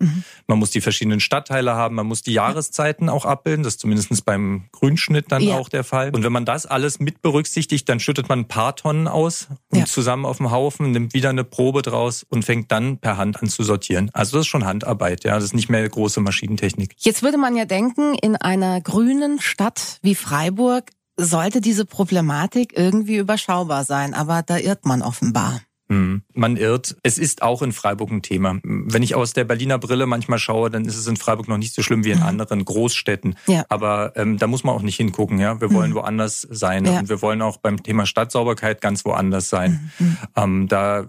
Man 0.47 0.59
muss 0.59 0.71
die 0.71 0.81
verschiedenen 0.81 1.21
Stadtteile 1.21 1.75
haben, 1.75 1.95
man 1.95 2.07
muss 2.07 2.23
die 2.23 2.33
Jahreszeiten 2.33 3.09
auch 3.09 3.25
abbilden. 3.25 3.63
Das 3.63 3.75
ist 3.75 3.81
zumindest 3.81 4.25
beim 4.27 4.65
Grünschnitt 4.73 5.31
dann 5.31 5.43
Ja. 5.43 5.57
auch 5.57 5.69
der 5.69 5.85
Fall. 5.85 6.11
Und 6.11 6.25
wenn 6.25 6.33
man 6.33 6.45
das 6.45 6.67
alles 6.67 6.99
mit 6.99 7.23
berücksichtigt, 7.23 7.89
dann 7.89 8.01
schüttet 8.01 8.29
man 8.29 8.41
ein 8.41 8.49
paar 8.49 8.77
Tonnen 8.77 9.07
aus 9.09 9.49
und 9.71 9.79
Ja. 9.79 9.85
zusammen 9.87 10.27
auf 10.27 10.39
dem 10.39 10.51
Haufen, 10.51 10.91
nimmt 10.91 11.15
wieder 11.15 11.31
eine 11.31 11.45
Probe 11.45 11.83
draus 11.83 12.27
und 12.29 12.45
fängt 12.45 12.73
dann 12.73 12.99
per 12.99 13.17
Hand 13.17 13.41
an 13.41 13.49
zu 13.49 13.63
sortieren. 13.63 14.11
Also 14.13 14.37
das 14.37 14.47
ist 14.47 14.51
schon 14.51 14.65
Handarbeit, 14.65 15.25
ja. 15.25 15.35
Das 15.37 15.45
ist 15.45 15.55
nicht 15.55 15.69
mehr 15.69 15.89
große 15.89 16.21
Maschinentechnik. 16.21 16.95
Jetzt 16.99 17.23
würde 17.23 17.39
man 17.39 17.57
ja 17.57 17.65
denken, 17.65 18.15
in 18.21 18.37
einer 18.37 18.81
grünen 18.81 19.41
Stadt 19.41 19.99
wie 20.03 20.15
Freiburg 20.17 20.91
sollte 21.25 21.61
diese 21.61 21.85
Problematik 21.85 22.73
irgendwie 22.77 23.17
überschaubar 23.17 23.85
sein, 23.85 24.15
aber 24.15 24.43
da 24.43 24.59
irrt 24.59 24.85
man 24.85 25.03
offenbar. 25.03 25.61
Mhm. 25.89 26.23
Man 26.33 26.57
irrt. 26.57 26.97
Es 27.03 27.19
ist 27.19 27.43
auch 27.43 27.61
in 27.61 27.73
Freiburg 27.73 28.11
ein 28.11 28.23
Thema. 28.23 28.59
Wenn 28.63 29.03
ich 29.03 29.15
aus 29.15 29.35
der 29.35 29.45
Berliner 29.45 29.79
Brille 29.79 30.07
manchmal 30.07 30.39
schaue, 30.39 30.71
dann 30.71 30.85
ist 30.87 30.97
es 30.97 31.07
in 31.07 31.17
Freiburg 31.17 31.49
noch 31.49 31.59
nicht 31.59 31.75
so 31.75 31.83
schlimm 31.83 32.05
wie 32.05 32.13
in 32.13 32.23
anderen 32.23 32.65
Großstädten. 32.65 33.37
Mhm. 33.47 33.53
Ja. 33.53 33.65
Aber 33.69 34.13
ähm, 34.17 34.39
da 34.39 34.47
muss 34.47 34.65
man 34.65 34.75
auch 34.75 34.83
nicht 34.83 34.97
hingucken. 34.97 35.39
Ja, 35.39 35.61
wir 35.61 35.73
wollen 35.73 35.95
woanders 35.95 36.47
sein 36.51 36.87
Ja. 36.87 37.01
und 37.01 37.09
wir 37.09 37.21
wollen 37.21 37.43
auch 37.43 37.59
beim 37.59 37.83
Thema 37.83 38.07
Stadtsauberkeit 38.07 38.81
ganz 38.81 39.05
woanders 39.05 39.49
sein. 39.51 39.91
Mhm. 39.99 40.17
Ähm, 40.37 40.69
da 40.69 41.07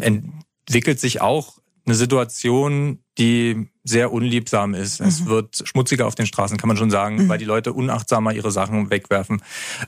entwickelt 0.00 0.98
sich 0.98 1.20
auch 1.20 1.58
eine 1.86 1.94
Situation, 1.94 3.00
die 3.18 3.68
sehr 3.84 4.12
unliebsam 4.12 4.74
ist. 4.74 5.00
Es 5.00 5.20
Mhm. 5.20 5.26
wird 5.26 5.62
schmutziger 5.64 6.06
auf 6.06 6.14
den 6.16 6.26
Straßen, 6.26 6.58
kann 6.58 6.68
man 6.68 6.76
schon 6.76 6.90
sagen, 6.90 7.28
weil 7.28 7.38
die 7.38 7.44
Leute 7.44 7.72
unachtsamer 7.72 8.32
ihre 8.32 8.50
Sachen 8.50 8.90
wegwerfen. 8.90 9.42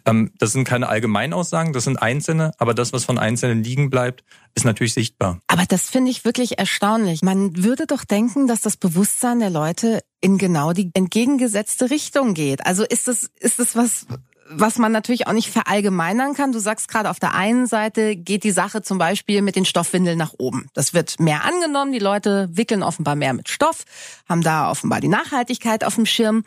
Ähm, 0.07 0.31
das 0.39 0.53
sind 0.53 0.65
keine 0.65 0.89
Allgemeinaussagen, 0.89 1.73
das 1.73 1.85
sind 1.85 1.97
Einzelne, 2.01 2.53
aber 2.59 2.75
das, 2.75 2.93
was 2.93 3.05
von 3.05 3.19
Einzelnen 3.19 3.63
liegen 3.65 3.91
bleibt, 3.91 4.23
ist 4.55 4.65
natürlich 4.65 4.95
sichtbar. 4.95 5.41
Aber 5.49 5.65
das 5.67 5.91
finde 5.91 6.11
ich 6.11 6.25
wirklich 6.25 6.59
erstaunlich. 6.59 7.23
Man 7.23 7.63
würde 7.63 7.87
doch 7.87 8.05
denken, 8.05 8.47
dass 8.47 8.61
das 8.61 8.77
Bewusstsein 8.77 9.41
der 9.41 9.51
Leute 9.51 10.01
in 10.21 10.39
genau 10.39 10.73
die 10.73 10.91
entgegengesetzte 10.95 11.91
Richtung 11.91 12.35
geht. 12.35 12.65
Also 12.67 12.85
ist 12.85 13.09
das, 13.09 13.31
ist 13.41 13.59
das 13.59 13.77
was, 13.77 14.07
was 14.51 14.79
man 14.79 14.93
natürlich 14.93 15.27
auch 15.27 15.33
nicht 15.33 15.51
verallgemeinern 15.51 16.35
kann. 16.35 16.53
Du 16.53 16.59
sagst 16.59 16.89
gerade, 16.89 17.11
auf 17.11 17.21
der 17.21 17.35
einen 17.35 17.67
Seite 17.67 18.17
geht 18.17 18.45
die 18.45 18.51
Sache 18.51 18.83
zum 18.83 18.99
Beispiel 18.99 19.43
mit 19.43 19.57
den 19.57 19.65
Stoffwindeln 19.65 20.19
nach 20.19 20.35
oben. 20.39 20.67
Das 20.75 20.95
wird 20.95 21.21
mehr 21.21 21.45
angenommen. 21.45 21.93
Die 21.93 21.99
Leute 21.99 22.49
wickeln 22.53 22.83
offenbar 22.83 23.17
mehr 23.17 23.35
mit 23.35 23.49
Stoff, 23.49 23.85
haben 24.29 24.43
da 24.43 24.71
offenbar 24.71 25.01
die 25.01 25.09
Nachhaltigkeit 25.09 25.85
auf 25.85 25.97
dem 25.97 26.07
Schirm. 26.07 26.45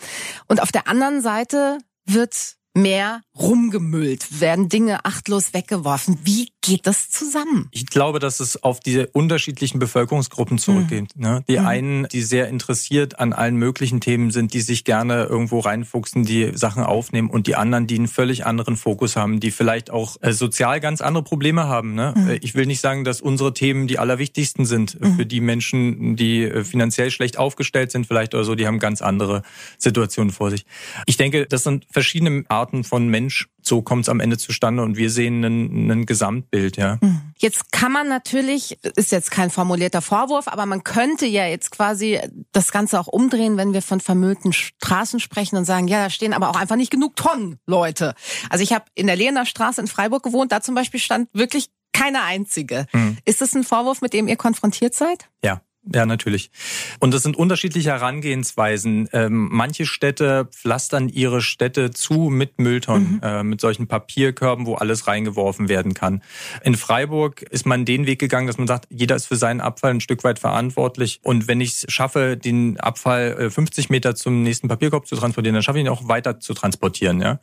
Und 0.47 0.61
auf 0.61 0.71
der 0.71 0.87
anderen 0.87 1.21
Seite 1.21 1.77
wird 2.05 2.55
mehr 2.73 3.21
rumgemüllt, 3.37 4.39
werden 4.39 4.69
Dinge 4.69 5.03
achtlos 5.05 5.53
weggeworfen. 5.53 6.19
Wie 6.23 6.49
geht 6.61 6.87
das 6.87 7.09
zusammen? 7.09 7.67
Ich 7.71 7.87
glaube, 7.87 8.19
dass 8.19 8.39
es 8.39 8.61
auf 8.63 8.79
diese 8.79 9.07
unterschiedlichen 9.07 9.79
Bevölkerungsgruppen 9.79 10.57
zurückgeht. 10.57 11.17
Ne? 11.17 11.43
Die 11.49 11.59
einen, 11.59 12.07
die 12.09 12.21
sehr 12.21 12.47
interessiert 12.47 13.19
an 13.19 13.33
allen 13.33 13.55
möglichen 13.55 13.99
Themen 13.99 14.31
sind, 14.31 14.53
die 14.53 14.61
sich 14.61 14.83
gerne 14.83 15.23
irgendwo 15.25 15.59
reinfuchsen, 15.59 16.23
die 16.23 16.51
Sachen 16.55 16.83
aufnehmen 16.83 17.29
und 17.29 17.47
die 17.47 17.55
anderen, 17.55 17.87
die 17.87 17.95
einen 17.95 18.07
völlig 18.07 18.45
anderen 18.45 18.77
Fokus 18.77 19.15
haben, 19.15 19.39
die 19.39 19.51
vielleicht 19.51 19.89
auch 19.89 20.17
äh, 20.21 20.31
sozial 20.31 20.79
ganz 20.79 21.01
andere 21.01 21.23
Probleme 21.23 21.67
haben. 21.67 21.95
Ne? 21.95 22.13
Äh, 22.29 22.39
Ich 22.41 22.55
will 22.55 22.67
nicht 22.67 22.81
sagen, 22.81 23.03
dass 23.03 23.21
unsere 23.21 23.53
Themen 23.53 23.87
die 23.87 23.99
allerwichtigsten 23.99 24.65
sind 24.65 24.97
äh, 25.01 25.09
für 25.11 25.25
die 25.25 25.41
Menschen, 25.41 26.15
die 26.15 26.43
äh, 26.43 26.63
finanziell 26.63 27.11
schlecht 27.11 27.37
aufgestellt 27.37 27.91
sind 27.91 28.07
vielleicht 28.07 28.33
oder 28.33 28.43
so, 28.43 28.55
die 28.55 28.67
haben 28.67 28.79
ganz 28.79 29.01
andere 29.01 29.41
Situationen 29.77 30.31
vor 30.31 30.51
sich. 30.51 30.65
Ich 31.05 31.17
denke, 31.17 31.47
das 31.47 31.63
sind 31.63 31.85
verschiedene 31.89 32.45
Arten 32.47 32.60
von 32.83 33.07
Mensch. 33.07 33.49
So 33.61 33.81
kommt 33.81 34.05
es 34.05 34.09
am 34.09 34.19
Ende 34.19 34.37
zustande 34.37 34.83
und 34.83 34.97
wir 34.97 35.09
sehen 35.09 35.43
ein, 35.43 36.05
Gesamtbild, 36.05 36.77
ja. 36.77 36.99
Jetzt 37.37 37.71
kann 37.71 37.91
man 37.91 38.07
natürlich, 38.07 38.77
ist 38.95 39.11
jetzt 39.11 39.31
kein 39.31 39.49
formulierter 39.49 40.01
Vorwurf, 40.01 40.47
aber 40.47 40.65
man 40.65 40.83
könnte 40.83 41.25
ja 41.25 41.45
jetzt 41.45 41.71
quasi 41.71 42.19
das 42.51 42.71
Ganze 42.71 42.99
auch 42.99 43.07
umdrehen, 43.07 43.57
wenn 43.57 43.73
wir 43.73 43.81
von 43.81 43.99
vermüllten 43.99 44.53
Straßen 44.53 45.19
sprechen 45.19 45.57
und 45.57 45.65
sagen, 45.65 45.87
ja, 45.87 46.03
da 46.03 46.09
stehen 46.09 46.33
aber 46.33 46.49
auch 46.49 46.55
einfach 46.55 46.75
nicht 46.75 46.91
genug 46.91 47.15
Tonnen, 47.15 47.59
Leute. 47.67 48.15
Also 48.49 48.63
ich 48.63 48.73
habe 48.73 48.85
in 48.95 49.07
der 49.07 49.15
Lehener 49.15 49.45
Straße 49.45 49.81
in 49.81 49.87
Freiburg 49.87 50.23
gewohnt, 50.23 50.51
da 50.51 50.61
zum 50.61 50.75
Beispiel 50.75 50.99
stand 50.99 51.29
wirklich 51.33 51.69
keine 51.93 52.23
einzige. 52.23 52.85
Ist 53.25 53.41
das 53.41 53.53
ein 53.53 53.63
Vorwurf, 53.63 54.01
mit 54.01 54.13
dem 54.13 54.27
ihr 54.27 54.37
konfrontiert 54.37 54.95
seid? 54.95 55.29
Ja. 55.43 55.61
Ja, 55.83 56.05
natürlich. 56.05 56.51
Und 56.99 57.11
das 57.11 57.23
sind 57.23 57.35
unterschiedliche 57.35 57.89
Herangehensweisen. 57.89 59.09
Ähm, 59.13 59.49
manche 59.51 59.87
Städte 59.87 60.47
pflastern 60.51 61.09
ihre 61.09 61.41
Städte 61.41 61.89
zu 61.89 62.29
mit 62.29 62.59
Mülltonnen, 62.59 63.19
äh, 63.23 63.43
mit 63.43 63.61
solchen 63.61 63.87
Papierkörben, 63.87 64.67
wo 64.67 64.75
alles 64.75 65.07
reingeworfen 65.07 65.69
werden 65.69 65.95
kann. 65.95 66.21
In 66.63 66.75
Freiburg 66.75 67.41
ist 67.41 67.65
man 67.65 67.83
den 67.83 68.05
Weg 68.05 68.19
gegangen, 68.19 68.45
dass 68.45 68.59
man 68.59 68.67
sagt, 68.67 68.85
jeder 68.91 69.15
ist 69.15 69.25
für 69.25 69.35
seinen 69.35 69.59
Abfall 69.59 69.91
ein 69.91 70.01
Stück 70.01 70.23
weit 70.23 70.37
verantwortlich. 70.37 71.19
Und 71.23 71.47
wenn 71.47 71.61
ich 71.61 71.71
es 71.71 71.85
schaffe, 71.91 72.37
den 72.37 72.79
Abfall 72.79 73.35
äh, 73.39 73.49
50 73.49 73.89
Meter 73.89 74.13
zum 74.13 74.43
nächsten 74.43 74.67
Papierkorb 74.67 75.07
zu 75.07 75.15
transportieren, 75.15 75.55
dann 75.55 75.63
schaffe 75.63 75.79
ich 75.79 75.85
ihn 75.85 75.89
auch 75.89 76.07
weiter 76.07 76.39
zu 76.39 76.53
transportieren. 76.53 77.21
Ja? 77.21 77.39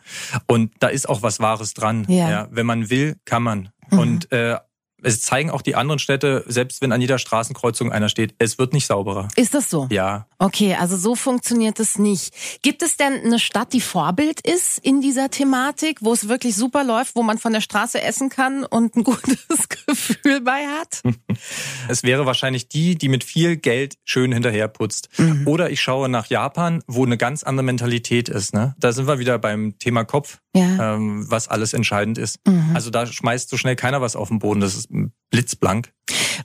Und 0.46 0.72
da 0.78 0.88
ist 0.88 1.08
auch 1.08 1.22
was 1.22 1.40
Wahres 1.40 1.74
dran. 1.74 2.06
Ja. 2.08 2.46
Wenn 2.52 2.66
man 2.66 2.88
will, 2.88 3.16
kann 3.24 3.42
man. 3.42 3.70
Und 3.90 4.30
äh, 4.32 4.58
es 5.02 5.20
zeigen 5.20 5.50
auch 5.50 5.62
die 5.62 5.74
anderen 5.74 5.98
Städte, 5.98 6.44
selbst 6.46 6.80
wenn 6.82 6.92
an 6.92 7.00
jeder 7.00 7.18
Straßenkreuzung 7.18 7.92
einer 7.92 8.08
steht, 8.08 8.34
es 8.38 8.58
wird 8.58 8.72
nicht 8.72 8.86
sauberer. 8.86 9.28
Ist 9.36 9.54
das 9.54 9.70
so? 9.70 9.86
Ja, 9.90 10.26
Okay, 10.40 10.76
also 10.76 10.96
so 10.96 11.16
funktioniert 11.16 11.80
es 11.80 11.98
nicht. 11.98 12.32
Gibt 12.62 12.82
es 12.82 12.96
denn 12.96 13.12
eine 13.24 13.40
Stadt, 13.40 13.72
die 13.72 13.80
Vorbild 13.80 14.40
ist 14.40 14.78
in 14.78 15.00
dieser 15.00 15.30
Thematik, 15.30 15.98
wo 16.00 16.12
es 16.12 16.28
wirklich 16.28 16.54
super 16.54 16.84
läuft, 16.84 17.16
wo 17.16 17.24
man 17.24 17.38
von 17.38 17.52
der 17.52 17.60
Straße 17.60 18.00
essen 18.00 18.28
kann 18.28 18.64
und 18.64 18.94
ein 18.94 19.02
gutes 19.04 19.68
Gefühl 19.86 20.40
bei 20.42 20.64
hat? 20.66 21.02
es 21.88 22.04
wäre 22.04 22.24
wahrscheinlich 22.24 22.68
die, 22.68 22.96
die 22.96 23.08
mit 23.08 23.24
viel 23.24 23.56
Geld 23.56 23.96
schön 24.04 24.30
hinterherputzt. 24.32 25.08
Oder 25.44 25.70
ich 25.70 25.80
schaue 25.80 26.08
nach 26.08 26.26
Japan, 26.26 26.82
wo 26.86 27.04
eine 27.04 27.16
ganz 27.18 27.42
andere 27.42 27.64
Mentalität 27.64 28.28
ist. 28.28 28.54
Ne? 28.54 28.76
Da 28.78 28.92
sind 28.92 29.08
wir 29.08 29.18
wieder 29.18 29.38
beim 29.40 29.76
Thema 29.80 30.04
Kopf, 30.04 30.38
Ja. 30.54 30.94
ähm, 30.94 31.28
was 31.28 31.48
alles 31.48 31.72
entscheidend 31.72 32.16
ist. 32.16 32.38
Also 32.74 32.90
da 32.90 33.06
schmeißt 33.06 33.48
so 33.50 33.56
schnell 33.56 33.74
keiner 33.74 34.00
was 34.00 34.14
auf 34.14 34.28
den 34.28 34.38
Boden. 34.38 34.60
Das 34.60 34.76
ist 34.76 34.88
blitzblank. 35.30 35.92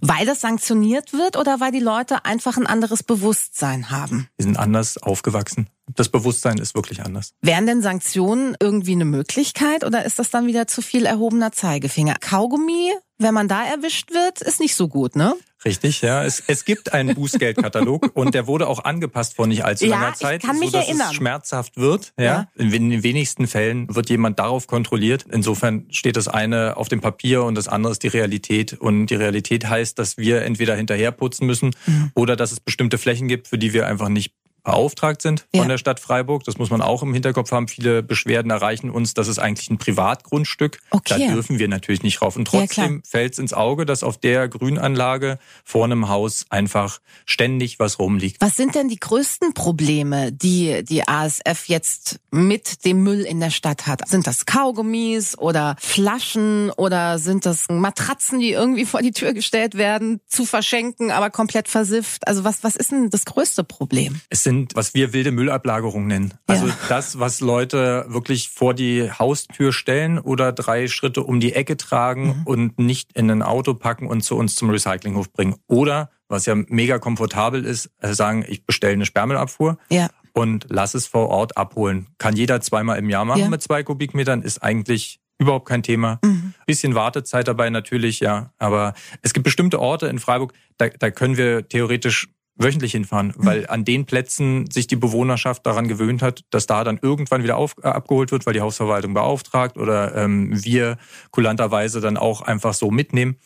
Weil 0.02 0.26
das 0.26 0.42
sanktioniert 0.42 1.14
wird 1.14 1.38
oder 1.38 1.60
weil 1.60 1.72
die 1.72 1.80
Leute 1.80 2.26
einfach 2.26 2.58
ein 2.58 2.68
anderes 2.68 3.04
Bewusstsein 3.04 3.90
haben? 3.90 4.28
Wir 4.38 4.44
sind 4.44 4.58
anders 4.58 4.98
aufgewachsen. 4.98 5.70
Das 5.96 6.10
Bewusstsein 6.10 6.58
ist 6.58 6.76
wirklich 6.76 7.02
anders. 7.04 7.34
Wären 7.42 7.66
denn 7.66 7.82
Sanktionen 7.82 8.56
irgendwie 8.60 8.94
eine 8.94 9.06
Möglichkeit 9.06 9.84
oder 9.84 10.06
ist 10.06 10.20
das 10.20 10.30
dann 10.30 10.48
wieder 10.48 10.68
zu 10.68 10.82
viel 10.82 11.06
erhobener 11.06 11.52
Zeigefinger? 11.52 12.16
Kaugummi, 12.20 12.92
wenn 13.18 13.34
man 13.34 13.48
da 13.48 13.66
erwischt 13.66 14.12
wird, 14.12 14.42
ist 14.42 14.60
nicht 14.60 14.76
so 14.76 14.88
gut, 14.88 15.16
ne? 15.16 15.36
Richtig, 15.66 16.02
ja. 16.02 16.24
Es, 16.24 16.44
es 16.48 16.66
gibt 16.66 16.94
einen 16.94 17.16
Bußgeldkatalog 17.16 18.12
und 18.16 18.34
der 18.34 18.48
wurde 18.48 18.68
auch 18.68 18.84
angepasst 18.84 19.36
vor 19.36 19.48
nicht 19.48 19.64
allzu 19.66 19.86
Ja, 19.86 19.92
langer 19.92 20.10
ich 20.10 20.16
Zeit, 20.20 20.44
kann 20.44 20.60
mich 20.60 20.72
so 20.72 20.78
dass 20.78 20.88
erinnern. 20.88 21.08
es 21.10 21.16
schmerzhaft 21.16 21.78
wird. 21.78 22.14
Ja. 22.18 22.24
Ja. 22.24 22.48
In, 22.56 22.72
in 22.74 22.90
den 22.90 23.04
wenigsten 23.04 23.48
Fällen 23.48 23.94
wird 23.94 24.10
jemand 24.10 24.40
darauf 24.40 24.68
kontrolliert. 24.68 25.26
Insofern 25.32 25.86
steht 25.90 26.18
das 26.18 26.28
eine 26.28 26.78
auf 26.78 26.90
dem 26.90 27.02
Papier 27.02 27.44
und 27.44 27.56
das 27.56 27.68
andere 27.68 27.92
ist 27.94 28.04
die 28.04 28.08
Realität. 28.10 28.74
Und 28.74 29.08
die 29.08 29.16
Realität 29.16 29.68
heißt, 29.70 29.98
dass 30.00 30.18
wir 30.18 30.42
entweder 30.44 30.76
hinterherputzen 30.76 31.46
müssen 31.48 31.72
Mhm. 31.86 32.12
oder 32.16 32.36
dass 32.36 32.52
es 32.52 32.60
bestimmte 32.60 32.98
Flächen 32.98 33.28
gibt, 33.28 33.48
für 33.48 33.58
die 33.58 33.74
wir 33.74 33.88
einfach 33.88 34.10
nicht 34.10 34.34
beauftragt 34.64 35.22
sind 35.22 35.42
von 35.54 35.62
Ja. 35.64 35.68
der 35.68 35.78
Stadt 35.78 36.00
Freiburg. 36.00 36.44
Das 36.46 36.58
muss 36.58 36.70
man 36.70 36.82
auch 36.82 37.04
im 37.04 37.14
Hinterkopf 37.14 37.52
haben. 37.52 37.68
Viele 37.68 38.02
Beschwerden 38.04 38.50
erreichen 38.52 38.90
uns, 38.90 39.14
das 39.14 39.28
ist 39.28 39.40
eigentlich 39.40 39.70
ein 39.70 39.78
Privatgrundstück. 39.78 40.80
Okay. 40.90 41.28
Da 41.28 41.34
dürfen 41.34 41.60
wir 41.60 41.68
natürlich 41.68 42.04
nicht 42.04 42.22
rauf. 42.22 42.36
Und 42.36 42.52
Ja, 42.52 42.62
trotzdem 42.62 43.04
fällt 43.04 43.34
es 43.34 43.40
ins 43.40 43.54
Auge, 43.54 43.86
dass 43.86 44.04
auf 44.04 44.18
der 44.18 44.48
Grünanlage 44.48 45.38
vor 45.64 45.86
einem 45.86 46.08
Haus 46.10 46.46
einfach 46.50 47.00
ständig 47.26 47.80
was 47.80 48.00
rumliegt. 48.00 48.42
Was 48.42 48.56
sind 48.56 48.76
denn 48.76 48.88
die 48.88 49.00
größten 49.00 49.54
Probleme, 49.54 50.32
die 50.32 50.84
die 50.84 51.08
ASF 51.08 51.66
jetzt 51.68 52.20
mit 52.32 52.86
dem 52.86 53.04
Müll 53.04 53.22
in 53.22 53.40
der 53.40 53.50
Stadt 53.50 53.86
hat? 53.88 54.08
Sind 54.08 54.28
das 54.28 54.46
Kaugummis 54.46 55.38
oder 55.38 55.76
Flaschen 55.80 56.72
oder 56.72 57.20
sind 57.20 57.46
das 57.46 57.66
Matratzen, 57.70 58.40
die 58.40 58.52
irgendwie 58.52 58.86
vor 58.86 59.02
die 59.02 59.12
Tür 59.12 59.34
gestellt 59.34 59.76
werden, 59.76 60.22
zu 60.28 60.46
verschenken, 60.46 61.12
aber 61.12 61.30
komplett 61.30 61.68
versifft? 61.68 62.28
Also 62.28 62.44
was, 62.44 62.64
was 62.64 62.76
ist 62.76 62.92
denn 62.92 63.10
das 63.10 63.26
größte 63.26 63.64
Problem? 63.64 64.22
Sind 64.54 64.76
was 64.76 64.94
wir 64.94 65.14
wilde 65.14 65.32
Müllablagerung 65.32 66.08
nennen. 66.08 66.34
Also 66.48 66.68
Ja. 66.68 66.74
das, 66.90 67.20
was 67.20 67.40
Leute 67.42 68.06
wirklich 68.08 68.50
vor 68.50 68.74
die 68.74 69.10
Haustür 69.12 69.74
stellen 69.74 70.20
oder 70.20 70.52
drei 70.52 70.88
Schritte 70.88 71.24
um 71.24 71.40
die 71.40 71.54
Ecke 71.54 71.76
tragen 71.78 72.44
und 72.46 72.80
nicht 72.80 73.14
in 73.14 73.30
ein 73.32 73.42
Auto 73.42 73.74
packen 73.74 74.08
und 74.08 74.22
zu 74.24 74.36
uns 74.36 74.56
zum 74.56 74.70
Recyclinghof 74.70 75.32
bringen. 75.34 75.56
Oder, 75.68 76.10
was 76.28 76.46
ja 76.46 76.56
mega 76.56 77.00
komfortabel 77.00 77.66
ist, 77.66 77.90
äh, 78.02 78.14
sagen, 78.14 78.46
ich 78.48 78.66
bestelle 78.66 78.94
eine 78.94 79.06
Sperrmüllabfuhr 79.06 79.78
Ja. 79.90 80.10
und 80.34 80.68
lass 80.70 80.94
es 80.94 81.08
vor 81.08 81.30
Ort 81.30 81.58
abholen. 81.58 82.08
Kann 82.18 82.36
jeder 82.36 82.62
zweimal 82.62 82.98
im 83.00 83.10
Jahr 83.10 83.26
machen 83.26 83.42
Ja. 83.42 83.50
mit 83.50 83.62
zwei 83.62 83.84
Kubikmetern, 83.84 84.42
ist 84.44 84.62
eigentlich 84.64 85.20
überhaupt 85.40 85.68
kein 85.68 85.84
Thema. 85.84 86.20
Mhm. 86.24 86.54
Bisschen 86.68 86.96
Wartezeit 86.96 87.48
dabei 87.48 87.70
natürlich, 87.70 88.20
ja. 88.20 88.52
Aber 88.60 88.94
es 89.24 89.34
gibt 89.34 89.44
bestimmte 89.44 89.80
Orte 89.80 90.08
in 90.08 90.20
Freiburg, 90.20 90.54
da, 90.78 90.88
da 90.90 91.12
können 91.12 91.38
wir 91.38 91.68
theoretisch 91.68 92.30
wöchentlich 92.56 92.92
hinfahren, 92.92 93.34
Mhm. 93.36 93.46
weil 93.46 93.68
an 93.68 93.84
den 93.84 94.06
Plätzen 94.06 94.70
sich 94.70 94.88
die 94.88 94.96
Bewohnerschaft 94.96 95.66
daran 95.66 95.88
gewöhnt 95.88 96.22
hat, 96.22 96.44
dass 96.52 96.66
da 96.68 96.84
dann 96.84 97.00
irgendwann 97.02 97.44
wieder 97.44 97.58
auf, 97.58 97.76
äh, 97.82 97.88
abgeholt 97.88 98.32
wird, 98.32 98.46
weil 98.46 98.54
die 98.54 98.62
Hausverwaltung 98.62 99.14
beauftragt 99.14 99.78
oder 99.78 100.16
ähm, 100.16 100.50
wir 100.64 100.98
kulanterweise 101.32 102.00
dann 102.02 102.18
auch 102.18 102.42
einfach 102.42 102.74
so 102.74 102.92
mitnehmen. 102.92 103.38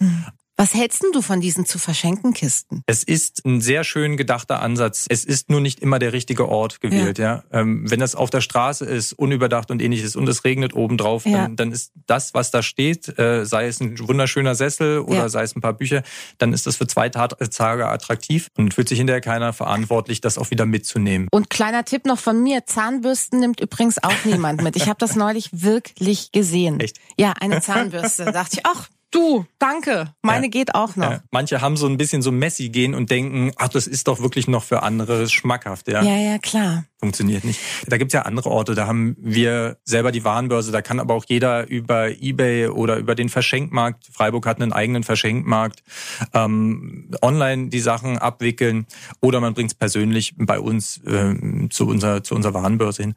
Was 0.60 0.74
hältst 0.74 1.04
du 1.14 1.22
von 1.22 1.40
diesen 1.40 1.68
zu 1.68 1.78
verschenken 1.78 2.34
Kisten? 2.34 2.82
Es 2.88 3.04
ist 3.04 3.46
ein 3.46 3.62
sehr 3.62 3.84
schön 3.84 4.18
gedachter 4.18 4.60
Ansatz. 4.64 5.06
Es 5.08 5.24
ist 5.24 5.52
nur 5.52 5.62
nicht 5.62 5.82
immer 5.82 6.00
der 6.00 6.14
richtige 6.14 6.50
Ort 6.50 6.82
gewählt. 6.82 7.20
Ja. 7.20 7.44
Ähm, 7.52 7.90
wenn 7.90 8.00
das 8.00 8.16
auf 8.16 8.32
der 8.32 8.42
Straße 8.42 8.84
ist, 8.84 9.14
unüberdacht 9.14 9.70
und 9.70 9.84
ähnliches 9.84 10.16
und 10.16 10.28
es 10.28 10.44
regnet 10.46 10.74
obendrauf, 10.74 11.26
Ja. 11.28 11.44
dann, 11.44 11.56
dann 11.58 11.72
ist 11.72 11.92
das, 12.08 12.34
was 12.34 12.50
da 12.50 12.64
steht, 12.64 13.20
äh, 13.20 13.46
sei 13.46 13.68
es 13.68 13.80
ein 13.82 14.00
wunderschöner 14.00 14.56
Sessel 14.56 15.00
oder 15.02 15.16
Ja. 15.18 15.30
sei 15.30 15.44
es 15.44 15.56
ein 15.56 15.62
paar 15.62 15.74
Bücher, 15.74 16.02
dann 16.40 16.54
ist 16.54 16.66
das 16.66 16.78
für 16.78 16.88
zwei 16.88 17.10
Tage 17.10 17.88
attraktiv 17.88 18.48
und 18.58 18.74
fühlt 18.74 18.90
sich 18.90 18.98
hinterher 18.98 19.22
keiner 19.22 19.54
verantwortlich, 19.54 20.22
das 20.22 20.40
auch 20.40 20.50
wieder 20.50 20.66
mitzunehmen. 20.66 21.28
Und 21.32 21.52
kleiner 21.52 21.86
Tipp 21.86 22.06
noch 22.08 22.18
von 22.18 22.42
mir, 22.42 22.66
Zahnbürsten 22.66 23.40
nimmt 23.42 23.60
übrigens 23.60 24.02
auch 24.04 24.26
niemand 24.26 24.64
mit. 24.64 24.76
Ich 24.76 24.88
habe 24.88 24.98
das 24.98 25.16
neulich 25.16 25.50
wirklich 25.52 26.32
gesehen. 26.32 26.80
Echt? 26.80 26.98
Ja, 27.16 27.34
eine 27.40 27.62
Zahnbürste. 27.62 28.26
Da 28.26 28.32
dachte 28.32 28.58
ich, 28.58 28.66
ach, 28.66 28.90
du, 29.12 29.46
danke, 29.60 30.14
meine 30.22 30.46
Ja. 30.46 30.50
geht 30.50 30.76
auch 30.76 30.96
noch. 30.96 31.12
Ja. 31.12 31.24
Manche 31.32 31.62
haben 31.62 31.78
so 31.78 31.88
ein 31.88 31.98
bisschen 31.98 32.22
so 32.22 32.32
Messi 32.32 32.70
gehen 32.70 32.94
und 32.96 33.10
denken, 33.10 33.52
ach, 33.58 33.70
das 33.70 33.88
ist 33.88 34.08
doch 34.08 34.22
wirklich 34.22 34.48
noch 34.48 34.64
für 34.64 34.84
andere 34.84 35.28
schmackhaft. 35.30 35.88
Ja. 35.88 36.02
Ja, 36.04 36.18
ja, 36.18 36.38
klar. 36.38 36.86
funktioniert 37.00 37.44
nicht. 37.44 37.60
Da 37.88 37.98
gibt's 37.98 38.14
ja 38.16 38.24
andere 38.24 38.50
Orte, 38.50 38.74
da 38.74 38.88
haben 38.88 39.16
wir 39.20 39.78
selber 39.84 40.12
die 40.12 40.24
Warenbörse, 40.24 40.72
da 40.72 40.82
kann 40.82 41.00
aber 41.00 41.14
auch 41.14 41.26
jeder 41.28 41.68
über 41.70 42.10
Ebay 42.10 42.70
oder 42.70 42.98
über 42.98 43.14
den 43.14 43.30
Verschenkmarkt, 43.30 44.08
Freiburg 44.12 44.48
hat 44.48 44.60
einen 44.62 44.74
eigenen 44.74 45.04
Verschenkmarkt, 45.04 45.84
ähm, 46.34 47.12
online 47.22 47.70
die 47.70 47.82
Sachen 47.82 48.18
abwickeln 48.18 48.88
oder 49.22 49.40
man 49.40 49.54
bringt's 49.54 49.76
persönlich 49.76 50.34
bei 50.38 50.60
uns 50.60 51.00
ähm, 51.06 51.70
zu, 51.70 51.88
unserer, 51.88 52.24
zu 52.24 52.34
unserer 52.34 52.56
Warenbörse 52.56 53.04
hin. 53.04 53.16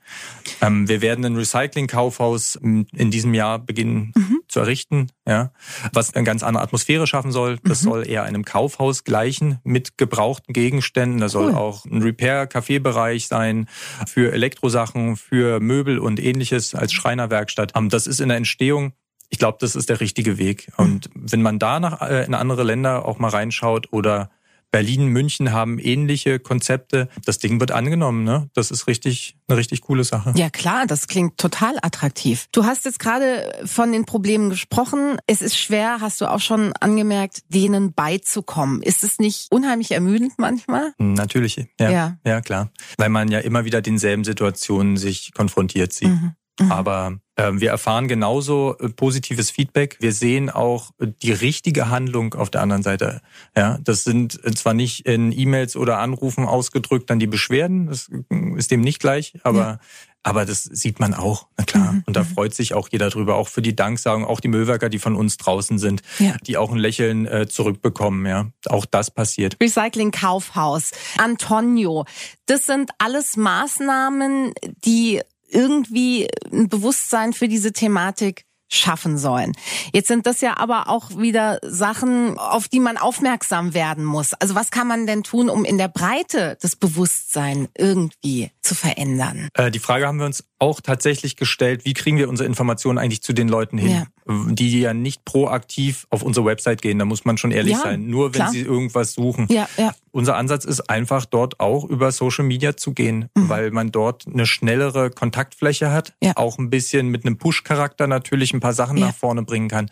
Ähm, 0.61 0.87
wir 0.87 1.01
werden 1.01 1.25
ein 1.25 1.37
Recycling-Kaufhaus 1.37 2.57
in 2.57 2.87
in 2.93 3.11
diesem 3.11 3.33
Jahr 3.35 3.59
beginnen 3.59 4.13
zu 4.51 4.61
errichten, 4.61 5.09
ja, 5.27 5.53
was 5.93 6.15
eine 6.15 6.25
ganz 6.25 6.43
andere 6.43 6.63
Atmosphäre 6.63 7.07
schaffen 7.07 7.33
soll. 7.33 7.59
Das 7.65 7.81
soll 7.81 8.07
eher 8.09 8.25
einem 8.25 8.45
Kaufhaus 8.45 9.05
gleichen 9.05 9.59
mit 9.65 9.97
gebrauchten 9.97 10.53
Gegenständen. 10.53 11.21
Da 11.21 11.29
soll 11.29 11.51
Cool. 11.51 11.55
auch 11.55 11.85
ein 11.85 12.03
Repair-Café-Bereich 12.03 13.27
sein 13.29 13.69
für 14.07 14.33
Elektrosachen, 14.33 15.17
für 15.17 15.61
Möbel 15.61 15.99
und 15.99 16.21
ähnliches 16.21 16.75
als 16.75 16.93
Schreinerwerkstatt. 16.93 17.73
Ähm, 17.77 17.89
Das 17.89 18.07
ist 18.07 18.21
in 18.21 18.29
der 18.29 18.37
Entstehung. 18.39 18.93
Ich 19.29 19.39
glaube, 19.39 19.59
das 19.61 19.77
ist 19.77 19.89
der 19.89 20.01
richtige 20.01 20.39
Weg. 20.39 20.73
Und 20.77 21.09
wenn 21.15 21.43
man 21.43 21.59
da 21.59 21.79
nach, 21.79 22.03
äh, 22.03 22.25
in 22.25 22.35
andere 22.35 22.65
Länder 22.65 23.05
auch 23.07 23.19
mal 23.19 23.29
reinschaut 23.29 23.87
oder 23.93 24.31
Berlin, 24.71 25.09
München 25.09 25.53
haben 25.53 25.79
ähnliche 25.79 26.39
Konzepte. 26.39 27.09
Das 27.25 27.39
Ding 27.39 27.59
wird 27.59 27.73
angenommen, 27.73 28.23
ne? 28.25 28.49
Das 28.55 28.71
ist 28.71 28.87
richtig, 28.87 29.37
eine 29.49 29.59
richtig 29.59 29.81
coole 29.81 30.05
Sache. 30.05 30.33
Ja 30.37 30.49
klar, 30.49 30.87
das 30.87 31.09
klingt 31.09 31.39
total 31.39 31.77
attraktiv. 31.83 32.47
Du 32.53 32.65
hast 32.65 32.85
jetzt 32.85 33.01
gerade 33.01 33.53
von 33.65 33.91
den 33.91 34.05
Problemen 34.05 34.49
gesprochen. 34.49 35.17
Es 35.27 35.43
ist 35.43 35.59
schwer, 35.59 35.99
hast 36.01 36.21
du 36.21 36.31
auch 36.31 36.41
schon 36.41 36.73
angemerkt, 36.75 37.43
denen 37.49 37.93
beizukommen. 37.95 38.83
Ist 38.83 39.03
es 39.03 39.19
nicht 39.19 39.49
unheimlich 39.51 39.91
ermüdend 39.91 40.35
manchmal? 40.39 40.93
Natürlich, 40.99 41.57
ja. 41.81 41.91
Ja. 41.91 42.19
Ja, 42.25 42.41
klar. 42.41 42.71
Weil 42.97 43.09
man 43.09 43.29
ja 43.29 43.41
immer 43.41 43.65
wieder 43.65 43.83
denselben 43.83 44.25
Situationen 44.25 44.97
sich 44.97 45.33
konfrontiert 45.35 45.93
sieht. 45.93 46.09
Mhm. 46.09 46.35
Aber 46.69 47.19
äh, 47.37 47.53
wir 47.55 47.71
erfahren 47.71 48.07
genauso 48.09 48.77
äh, 48.79 48.89
positives 48.91 49.51
Feedback. 49.51 49.97
Wir 50.01 50.13
sehen 50.13 50.51
auch 50.51 50.91
äh, 51.01 51.07
die 51.23 51.33
richtige 51.33 51.89
Handlung 51.89 52.35
auf 52.35 52.51
der 52.51 52.61
anderen 52.61 52.83
Seite. 52.83 53.21
Ja, 53.57 53.79
das 53.83 54.05
sind 54.05 54.39
äh, 54.45 54.53
zwar 54.53 54.75
nicht 54.75 55.07
in 55.07 55.33
E-Mails 55.33 55.77
oder 55.77 55.99
Anrufen 55.99 56.45
ausgedrückt 56.45 57.09
dann 57.11 57.19
die 57.19 57.27
Beschwerden, 57.27 57.87
das 57.87 58.11
ist 58.57 58.71
dem 58.71 58.81
nicht 58.83 59.01
gleich, 59.01 59.35
aber 59.43 59.59
Ja. 59.61 59.79
aber 60.23 60.45
das 60.45 60.65
sieht 60.65 61.01
man 61.01 61.15
auch, 61.15 61.47
na 61.57 61.65
klar. 61.65 61.93
Mhm, 61.93 62.03
Und 62.07 62.15
da 62.17 62.25
freut 62.25 62.53
sich 62.55 62.75
auch 62.75 62.89
jeder 62.91 63.09
drüber, 63.09 63.37
auch 63.37 63.49
für 63.49 63.63
die 63.63 63.75
Danksagung, 63.75 64.25
auch 64.27 64.41
die 64.41 64.49
Müllwerker, 64.49 64.89
die 64.91 64.99
von 64.99 65.17
uns 65.17 65.39
draußen 65.39 65.79
sind, 65.79 66.03
Ja. 66.19 66.37
die 66.47 66.59
auch 66.59 66.71
ein 66.73 66.79
Lächeln 66.79 67.27
äh, 67.27 67.49
zurückbekommen. 67.49 68.27
Ja, 68.27 68.49
auch 68.69 68.85
das 68.85 69.11
passiert. 69.11 69.57
Recycling 69.63 70.11
Kaufhaus, 70.11 70.91
Antonio. 71.17 72.05
Das 72.47 72.67
sind 72.67 72.91
alles 72.99 73.37
Maßnahmen, 73.39 74.53
die 74.85 75.21
irgendwie 75.51 76.29
ein 76.53 76.69
Bewusstsein 76.69 77.33
für 77.33 77.49
diese 77.49 77.73
Thematik 77.73 78.45
schaffen 78.73 79.19
sollen. 79.19 79.53
Jetzt 79.93 80.09
sind 80.09 80.27
das 80.27 80.41
ja 80.41 80.57
aber 80.57 80.89
auch 80.89 81.17
wieder 81.19 81.59
Sachen, 81.63 82.39
auf 82.39 82.69
die 82.69 82.81
man 82.81 82.97
aufmerksam 82.97 83.75
werden 83.75 84.05
muss. 84.05 84.33
Also 84.35 84.55
was 84.55 84.71
kann 84.71 84.87
man 84.87 85.07
denn 85.07 85.23
tun, 85.25 85.51
um 85.51 85.65
in 85.65 85.77
der 85.77 85.89
Breite 85.89 86.57
das 86.63 86.77
Bewusstsein 86.77 87.69
irgendwie 87.77 88.51
zu 88.63 88.75
verändern? 88.75 89.49
Äh, 89.55 89.71
die 89.71 89.81
Frage 89.81 90.07
haben 90.07 90.19
wir 90.19 90.27
uns 90.27 90.45
auch 90.61 90.81
tatsächlich 90.81 91.35
gestellt, 91.37 91.85
wie 91.85 91.95
kriegen 91.95 92.17
wir 92.19 92.29
unsere 92.29 92.47
Informationen 92.47 92.99
eigentlich 92.99 93.23
zu 93.23 93.33
den 93.33 93.49
Leuten 93.49 93.79
hin, 93.79 93.91
Ja. 93.91 94.07
die 94.53 94.81
ja 94.81 94.95
nicht 94.95 95.25
proaktiv 95.25 96.07
auf 96.11 96.23
unsere 96.23 96.47
Website 96.47 96.83
gehen, 96.83 96.99
da 96.99 97.05
muss 97.05 97.25
man 97.25 97.37
schon 97.39 97.51
ehrlich 97.51 97.73
Ja, 97.73 97.81
sein, 97.83 98.07
nur 98.09 98.27
wenn 98.27 98.41
klar. 98.43 98.51
sie 98.51 98.61
irgendwas 98.61 99.15
suchen. 99.15 99.49
Ja. 99.51 99.67
Unser 100.13 100.37
Ansatz 100.37 100.65
ist 100.65 100.91
einfach 100.91 101.25
dort 101.25 101.61
auch 101.61 101.85
über 101.85 102.11
Social 102.13 102.45
Media 102.45 102.77
zu 102.77 102.93
gehen, 102.93 103.29
weil 103.35 103.71
man 103.71 103.91
dort 103.93 104.27
eine 104.27 104.45
schnellere 104.45 105.11
Kontaktfläche 105.11 105.91
hat, 105.91 106.13
Mhm. 106.23 106.33
Auch 106.37 106.59
ein 106.59 106.69
bisschen 106.71 107.09
mit 107.09 107.25
einem 107.25 107.39
Push-Charakter 107.39 108.07
natürlich 108.07 108.53
ein 108.53 108.61
paar 108.61 108.73
Sachen 108.75 108.99
nach 108.99 109.15
vorne 109.15 109.43
bringen 109.43 109.69
kann. 109.69 109.91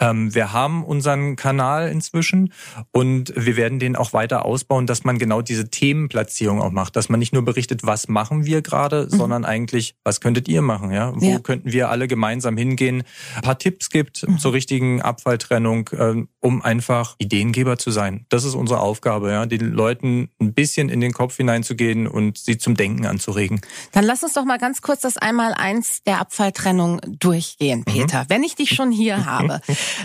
Ähm, 0.00 0.34
wir 0.34 0.52
haben 0.52 0.84
unseren 0.84 1.36
Kanal 1.36 1.88
inzwischen 1.90 2.52
und 2.92 3.32
wir 3.36 3.56
werden 3.56 3.78
den 3.78 3.94
auch 3.96 4.12
weiter 4.14 4.44
ausbauen, 4.44 4.86
dass 4.86 5.04
man 5.04 5.18
genau 5.18 5.42
diese 5.42 5.68
Themenplatzierung 5.68 6.60
auch 6.62 6.70
macht, 6.70 6.96
dass 6.96 7.08
man 7.08 7.18
nicht 7.20 7.32
nur 7.34 7.44
berichtet, 7.44 7.84
was 7.84 8.08
machen 8.08 8.46
wir 8.46 8.62
gerade, 8.62 9.08
sondern 9.10 9.44
eigentlich, 9.44 9.94
was 10.06 10.20
könntet 10.20 10.46
ihr 10.48 10.62
machen, 10.62 10.92
ja? 10.92 11.12
Wo 11.12 11.16
Mhm. 11.26 11.32
Ja. 11.32 11.38
könnten 11.40 11.72
wir 11.72 11.90
alle 11.90 12.06
gemeinsam 12.06 12.56
hingehen? 12.56 13.02
Ein 13.34 13.42
paar 13.42 13.58
Tipps 13.58 13.90
gibt 13.90 14.26
Mhm. 14.26 14.38
zur 14.38 14.52
richtigen 14.52 15.02
Abfalltrennung, 15.02 15.90
ähm, 15.98 16.28
um 16.40 16.62
einfach 16.62 17.16
Ideengeber 17.18 17.76
zu 17.76 17.90
sein. 17.90 18.24
Das 18.28 18.44
ist 18.44 18.54
unsere 18.54 18.80
Aufgabe, 18.80 19.30
ja, 19.32 19.46
den 19.46 19.72
Leuten 19.72 20.30
ein 20.40 20.54
bisschen 20.54 20.88
in 20.88 21.00
den 21.00 21.12
Kopf 21.12 21.36
hineinzugehen 21.36 22.06
und 22.06 22.38
sie 22.38 22.56
zum 22.56 22.76
Denken 22.76 23.04
anzuregen. 23.06 23.60
Dann 23.92 24.04
lass 24.04 24.22
uns 24.22 24.34
doch 24.34 24.44
mal 24.44 24.58
ganz 24.58 24.80
kurz 24.80 25.00
das 25.00 25.16
Einmaleins 25.18 26.02
der 26.04 26.20
Abfalltrennung 26.20 27.00
durchgehen, 27.18 27.84
Peter. 27.84 28.24
Wenn 28.28 28.44
ich 28.44 28.54
dich 28.54 28.70
schon 28.70 28.92
hier 28.92 29.16
habe. 29.26 29.60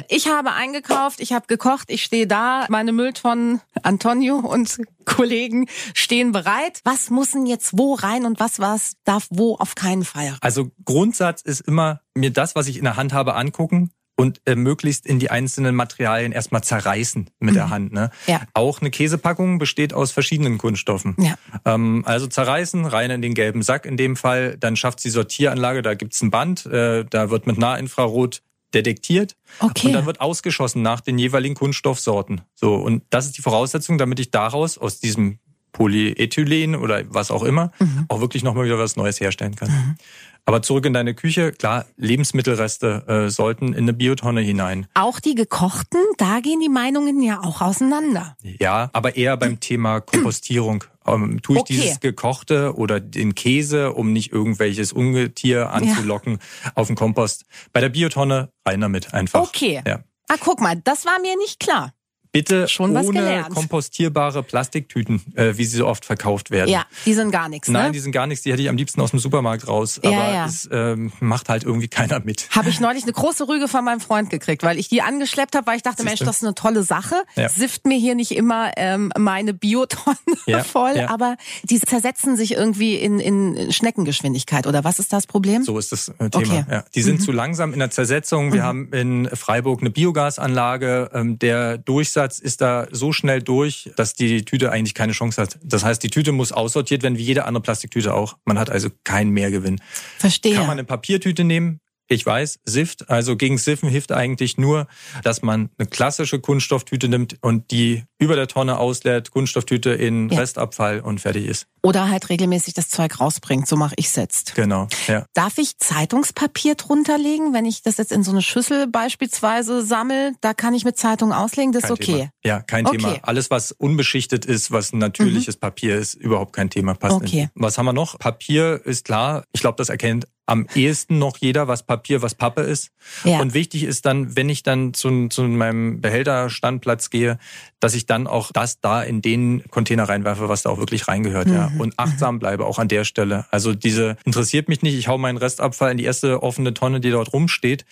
Ich 0.10 0.28
habe 0.28 0.54
eingekauft, 0.54 1.20
ich 1.22 1.34
habe 1.34 1.46
gekocht, 1.48 1.90
ich 1.92 2.04
stehe 2.04 2.26
da, 2.26 2.66
meine 2.70 2.92
Mülltonnen, 2.92 3.62
Antonio 3.84 4.38
und 4.38 4.78
Kollegen 5.06 5.68
stehen 5.94 6.32
bereit. 6.32 6.82
Was 6.84 7.10
muss 7.10 7.32
denn 7.32 7.46
jetzt 7.46 7.78
wo 7.78 7.94
rein 7.94 8.26
und 8.26 8.40
was 8.40 8.60
was 8.60 8.94
darf 9.04 9.28
wo 9.30 9.56
auf 9.56 9.76
keinen 9.76 10.04
Fall? 10.04 10.38
Also 10.42 10.72
Grundsatz 10.86 11.42
ist 11.42 11.62
immer, 11.62 12.02
mir 12.16 12.32
das, 12.32 12.56
was 12.56 12.68
ich 12.68 12.78
in 12.78 12.84
der 12.84 12.98
Hand 12.98 13.14
habe, 13.14 13.36
angucken 13.36 13.92
und 14.22 14.40
äh, 14.46 14.56
möglichst 14.56 15.08
in 15.08 15.18
die 15.18 15.32
einzelnen 15.32 15.74
Materialien 15.74 16.32
erstmal 16.32 16.64
zerreißen 16.64 17.32
mit 17.40 17.56
der 17.56 17.70
Hand. 17.72 17.92
Ne? 17.92 18.12
Ja. 18.28 18.42
Auch 18.54 18.80
eine 18.80 18.92
Käsepackung 18.92 19.58
besteht 19.58 19.94
aus 19.94 20.12
verschiedenen 20.12 20.60
Kunststoffen. 20.60 21.16
Ja. 21.18 21.36
Ähm, 21.66 22.04
also 22.06 22.28
zerreißen, 22.28 22.86
rein 22.86 23.10
in 23.10 23.22
den 23.22 23.34
gelben 23.34 23.64
Sack 23.64 23.86
in 23.86 23.98
dem 23.98 24.16
Fall. 24.16 24.58
Dann 24.60 24.76
schafft 24.76 25.04
die 25.04 25.10
Sortieranlage, 25.10 25.82
da 25.82 25.96
gibt's 25.96 26.22
ein 26.22 26.30
Band, 26.30 26.68
äh, 26.68 27.04
da 27.10 27.32
wird 27.32 27.48
mit 27.48 27.58
Nahinfrarot 27.58 28.44
detektiert 28.74 29.36
Okay. 29.60 29.88
und 29.88 29.94
dann 29.94 30.06
wird 30.06 30.22
ausgeschossen 30.22 30.82
nach 30.82 31.02
den 31.02 31.18
jeweiligen 31.18 31.56
Kunststoffsorten. 31.56 32.42
So 32.56 32.76
und 32.76 33.04
das 33.10 33.26
ist 33.26 33.38
die 33.38 33.42
Voraussetzung, 33.42 33.98
damit 33.98 34.20
ich 34.20 34.32
daraus 34.32 34.78
aus 34.78 35.00
diesem 35.00 35.40
Polyethylen 35.74 36.76
oder 36.76 37.04
was 37.08 37.32
auch 37.32 37.44
immer 37.44 37.72
auch 38.10 38.20
wirklich 38.20 38.44
nochmal 38.44 38.66
wieder 38.66 38.78
was 38.78 38.96
Neues 38.98 39.20
herstellen 39.20 39.56
kann. 39.56 39.98
Aber 40.46 40.62
zurück 40.62 40.86
in 40.86 40.94
deine 40.94 41.14
Küche, 41.14 41.52
klar, 41.52 41.86
Lebensmittelreste 41.98 43.04
äh, 43.08 43.30
sollten 43.30 43.70
in 43.74 43.84
eine 43.84 43.94
Biotonne 43.94 44.42
hinein. 44.42 44.88
Auch 44.94 45.20
die 45.20 45.36
gekochten, 45.36 46.00
da 46.18 46.40
gehen 46.40 46.60
die 46.60 46.70
Meinungen 46.70 47.22
ja 47.22 47.42
auch 47.42 47.62
auseinander. 47.62 48.36
Ja, 48.42 48.90
aber 48.94 49.16
eher 49.16 49.38
beim 49.38 49.60
Thema 49.60 50.00
Kompostierung. 50.02 50.84
Ähm, 51.06 51.42
tue 51.42 51.56
ich 51.58 51.62
Okay. 51.62 51.74
dieses 51.74 52.00
Gekochte 52.00 52.76
oder 52.76 53.00
den 53.00 53.34
Käse, 53.36 53.94
um 53.94 54.14
nicht 54.14 54.32
irgendwelches 54.32 54.94
Ungetier 54.94 55.72
anzulocken, 55.72 56.40
auf 56.76 56.88
den 56.88 56.96
Kompost. 56.96 57.46
Bei 57.74 57.82
der 57.82 57.90
Biotonne 57.90 58.50
rein 58.66 58.82
damit 58.82 59.14
einfach. 59.14 59.42
Okay. 59.42 59.82
Ja. 59.86 60.00
Ah, 60.28 60.36
guck 60.40 60.62
mal, 60.62 60.76
das 60.84 61.06
war 61.06 61.20
mir 61.22 61.36
nicht 61.38 61.60
klar. 61.60 61.94
Bitte 62.32 62.68
Schon 62.68 62.96
ohne 62.96 63.46
kompostierbare 63.54 64.44
Plastiktüten, 64.44 65.22
äh, 65.36 65.58
wie 65.58 65.66
sie 65.66 65.78
so 65.78 65.88
oft 65.88 66.06
verkauft 66.06 66.52
werden. 66.52 66.70
Ja, 66.70 66.86
die 67.06 67.14
sind 67.14 67.32
gar 67.32 67.50
nichts, 67.50 67.68
Nein, 67.68 67.88
ne? 67.88 67.92
die 67.92 68.00
sind 68.00 68.12
gar 68.12 68.28
nichts. 68.28 68.44
Die 68.44 68.52
hätte 68.52 68.62
ich 68.62 68.70
am 68.70 68.78
liebsten 68.78 69.02
aus 69.02 69.12
dem 69.12 69.20
Supermarkt 69.20 69.68
raus. 69.68 70.00
Ja, 70.04 70.10
aber 70.12 70.34
ja. 70.34 70.46
es 70.46 70.70
ähm, 70.72 71.12
macht 71.20 71.50
halt 71.50 71.64
irgendwie 71.64 71.88
keiner 71.88 72.20
mit. 72.22 72.50
Habe 72.52 72.70
ich 72.70 72.80
neulich 72.80 73.04
eine 73.04 73.12
große 73.12 73.48
Rüge 73.48 73.68
von 73.68 73.84
meinem 73.84 74.00
Freund 74.00 74.30
gekriegt, 74.30 74.64
weil 74.64 74.80
ich 74.80 74.88
die 74.88 75.02
angeschleppt 75.02 75.56
habe, 75.56 75.68
weil 75.68 75.78
ich 75.78 75.84
dachte, 75.84 76.04
Mensch, 76.04 76.20
Siehste? 76.20 76.26
das 76.26 76.38
ist 76.38 76.44
eine 76.44 76.56
tolle 76.56 76.84
Sache. 76.84 77.16
Ja. 77.36 77.50
Sift 77.50 77.86
mir 77.86 77.98
hier 77.98 78.16
nicht 78.16 78.32
immer 78.32 78.72
ähm, 78.78 79.12
meine 79.18 79.54
Biotonne 79.54 80.16
Ja, 80.48 80.64
voll, 80.64 80.96
ja. 80.96 81.10
aber 81.10 81.36
die 81.64 81.80
zersetzen 81.80 82.38
sich 82.38 82.54
irgendwie 82.54 82.96
in, 82.96 83.20
in 83.20 83.72
Schneckengeschwindigkeit. 83.72 84.68
Oder 84.68 84.84
was 84.84 85.00
ist 85.00 85.12
das 85.12 85.28
Problem? 85.28 85.64
So 85.64 85.78
ist 85.78 85.92
das 85.92 86.10
äh, 86.10 86.30
Thema. 86.30 86.34
Okay. 86.34 86.66
Ja. 86.70 86.84
Die 86.96 87.02
sind 87.02 87.22
zu 87.22 87.32
langsam 87.32 87.74
in 87.74 87.80
der 87.80 87.92
Zersetzung. 87.92 88.54
Wir 88.54 88.64
haben 88.64 88.92
in 88.94 89.30
Freiburg 89.34 89.82
eine 89.82 89.90
Biogasanlage. 89.90 91.10
Ähm, 91.14 91.40
der 91.40 91.78
Durchsatz 91.78 92.21
ist 92.40 92.62
da 92.62 92.88
so 92.92 93.12
schnell 93.12 93.42
durch, 93.42 93.92
dass 93.98 94.14
die 94.14 94.46
Tüte 94.46 94.72
eigentlich 94.72 94.94
keine 94.94 95.12
Chance 95.12 95.42
hat. 95.42 95.60
Das 95.62 95.84
heißt, 95.84 96.02
die 96.02 96.10
Tüte 96.10 96.32
muss 96.32 96.52
aussortiert 96.52 97.04
werden, 97.04 97.18
wie 97.18 97.24
jede 97.24 97.46
andere 97.46 97.62
Plastiktüte 97.62 98.14
auch. 98.14 98.38
Man 98.46 98.58
hat 98.58 98.70
also 98.70 98.90
keinen 99.04 99.32
Mehrgewinn. 99.32 99.82
Verstehe. 100.18 100.56
Kann 100.56 100.68
man 100.68 100.78
eine 100.78 100.86
Papiertüte 100.86 101.44
nehmen? 101.44 101.81
Ich 102.12 102.26
weiß, 102.26 102.60
Sift. 102.66 103.10
Also 103.10 103.38
gegen 103.38 103.58
Siffen 103.58 103.88
hilft 103.88 104.12
eigentlich 104.12 104.58
nur, 104.58 104.88
dass 105.24 105.42
man 105.42 105.70
eine 105.78 105.88
klassische 105.88 106.42
Kunststofftüte 106.42 107.08
nimmt 107.08 107.38
und 107.42 107.72
die 107.72 108.04
über 108.20 108.36
der 108.36 108.50
Tonne 108.50 108.78
ausleert, 108.80 109.32
Kunststofftüte 109.32 109.92
in 109.92 110.28
Ja. 110.30 110.40
Restabfall 110.40 111.00
und 111.00 111.22
fertig 111.22 111.46
ist. 111.46 111.68
Oder 111.84 112.10
halt 112.10 112.28
regelmäßig 112.30 112.74
das 112.74 112.90
Zeug 112.90 113.20
rausbringt. 113.22 113.66
So 113.66 113.78
mache 113.78 113.96
ich 113.98 114.14
jetzt. 114.14 114.56
Genau. 114.56 114.88
Ja. 115.08 115.26
Darf 115.34 115.58
ich 115.58 115.78
Zeitungspapier 115.78 116.76
drunter 116.76 117.18
legen, 117.18 117.54
wenn 117.54 117.66
ich 117.66 117.82
das 117.82 117.96
jetzt 117.96 118.12
in 118.12 118.24
so 118.24 118.32
eine 118.32 118.42
Schüssel 118.42 118.88
beispielsweise 118.88 119.82
sammel? 119.84 120.34
Da 120.42 120.54
kann 120.54 120.74
ich 120.74 120.84
mit 120.84 120.98
Zeitung 120.98 121.32
auslegen, 121.32 121.72
das 121.72 121.84
ist 121.84 121.88
Kein 121.88 121.94
okay. 121.94 122.06
Thema. 122.18 122.30
Ja, 122.44 122.60
kein 122.62 122.86
Okay. 122.86 122.98
Mhm. 122.98 123.02
Thema. 123.02 123.20
Alles, 123.24 123.50
was 123.50 123.72
unbeschichtet 123.72 124.46
ist, 124.46 124.72
was 124.72 124.92
natürliches 124.92 125.56
Papier 125.56 125.96
ist, 125.98 126.16
überhaupt 126.16 126.54
kein 126.54 126.70
Thema. 126.70 126.94
Passt 126.94 127.16
Okay. 127.16 127.44
nicht. 127.44 127.52
Was 127.56 127.78
haben 127.78 127.86
wir 127.86 127.94
noch? 127.94 128.20
Papier 128.20 128.82
ist 128.84 129.06
klar. 129.06 129.46
Ich 129.54 129.62
glaube, 129.62 129.78
das 129.78 129.88
erkennt 129.88 130.28
am 130.46 130.68
ehesten 130.76 131.20
noch 131.20 131.38
jeder, 131.38 131.68
was 131.68 131.84
Papier, 131.84 132.22
was 132.22 132.36
Pappe 132.36 132.62
ist. 132.62 132.92
Ja. 133.24 133.40
Und 133.40 133.54
wichtig 133.54 133.84
ist 133.84 134.06
dann, 134.06 134.36
wenn 134.36 134.50
ich 134.50 134.64
dann 134.64 134.94
zu, 134.94 135.30
zu 135.30 135.44
meinem 135.44 136.02
Behälterstandplatz 136.02 137.10
gehe, 137.10 137.38
dass 137.80 137.94
ich 137.94 138.06
dann 138.06 138.28
auch 138.28 138.52
das 138.52 138.82
da 138.82 139.02
in 139.02 139.22
den 139.22 139.64
Container 139.70 140.10
reinwerfe, 140.10 140.50
was 140.50 140.64
da 140.64 140.70
auch 140.70 140.78
wirklich 140.78 141.08
reingehört. 141.08 141.48
Ja. 141.48 141.70
Mhm. 141.70 141.82
Und 141.82 141.94
achtsam 142.00 142.40
bleibe 142.40 142.66
auch 142.66 142.80
an 142.80 142.88
der 142.88 143.06
Stelle. 143.06 143.46
Also 143.52 143.74
diese 143.74 144.18
interessiert 144.26 144.68
mich 144.68 144.82
nicht. 144.82 144.96
Ich 144.96 145.08
hau 145.08 145.18
meinen 145.18 145.38
Restabfall 145.38 145.92
in 145.92 145.98
die 145.98 146.06
erste 146.06 146.44
offene 146.44 146.74
Tonne, 146.74 147.00
die 147.00 147.12
dort 147.12 147.34
rumsteht, 147.34 147.86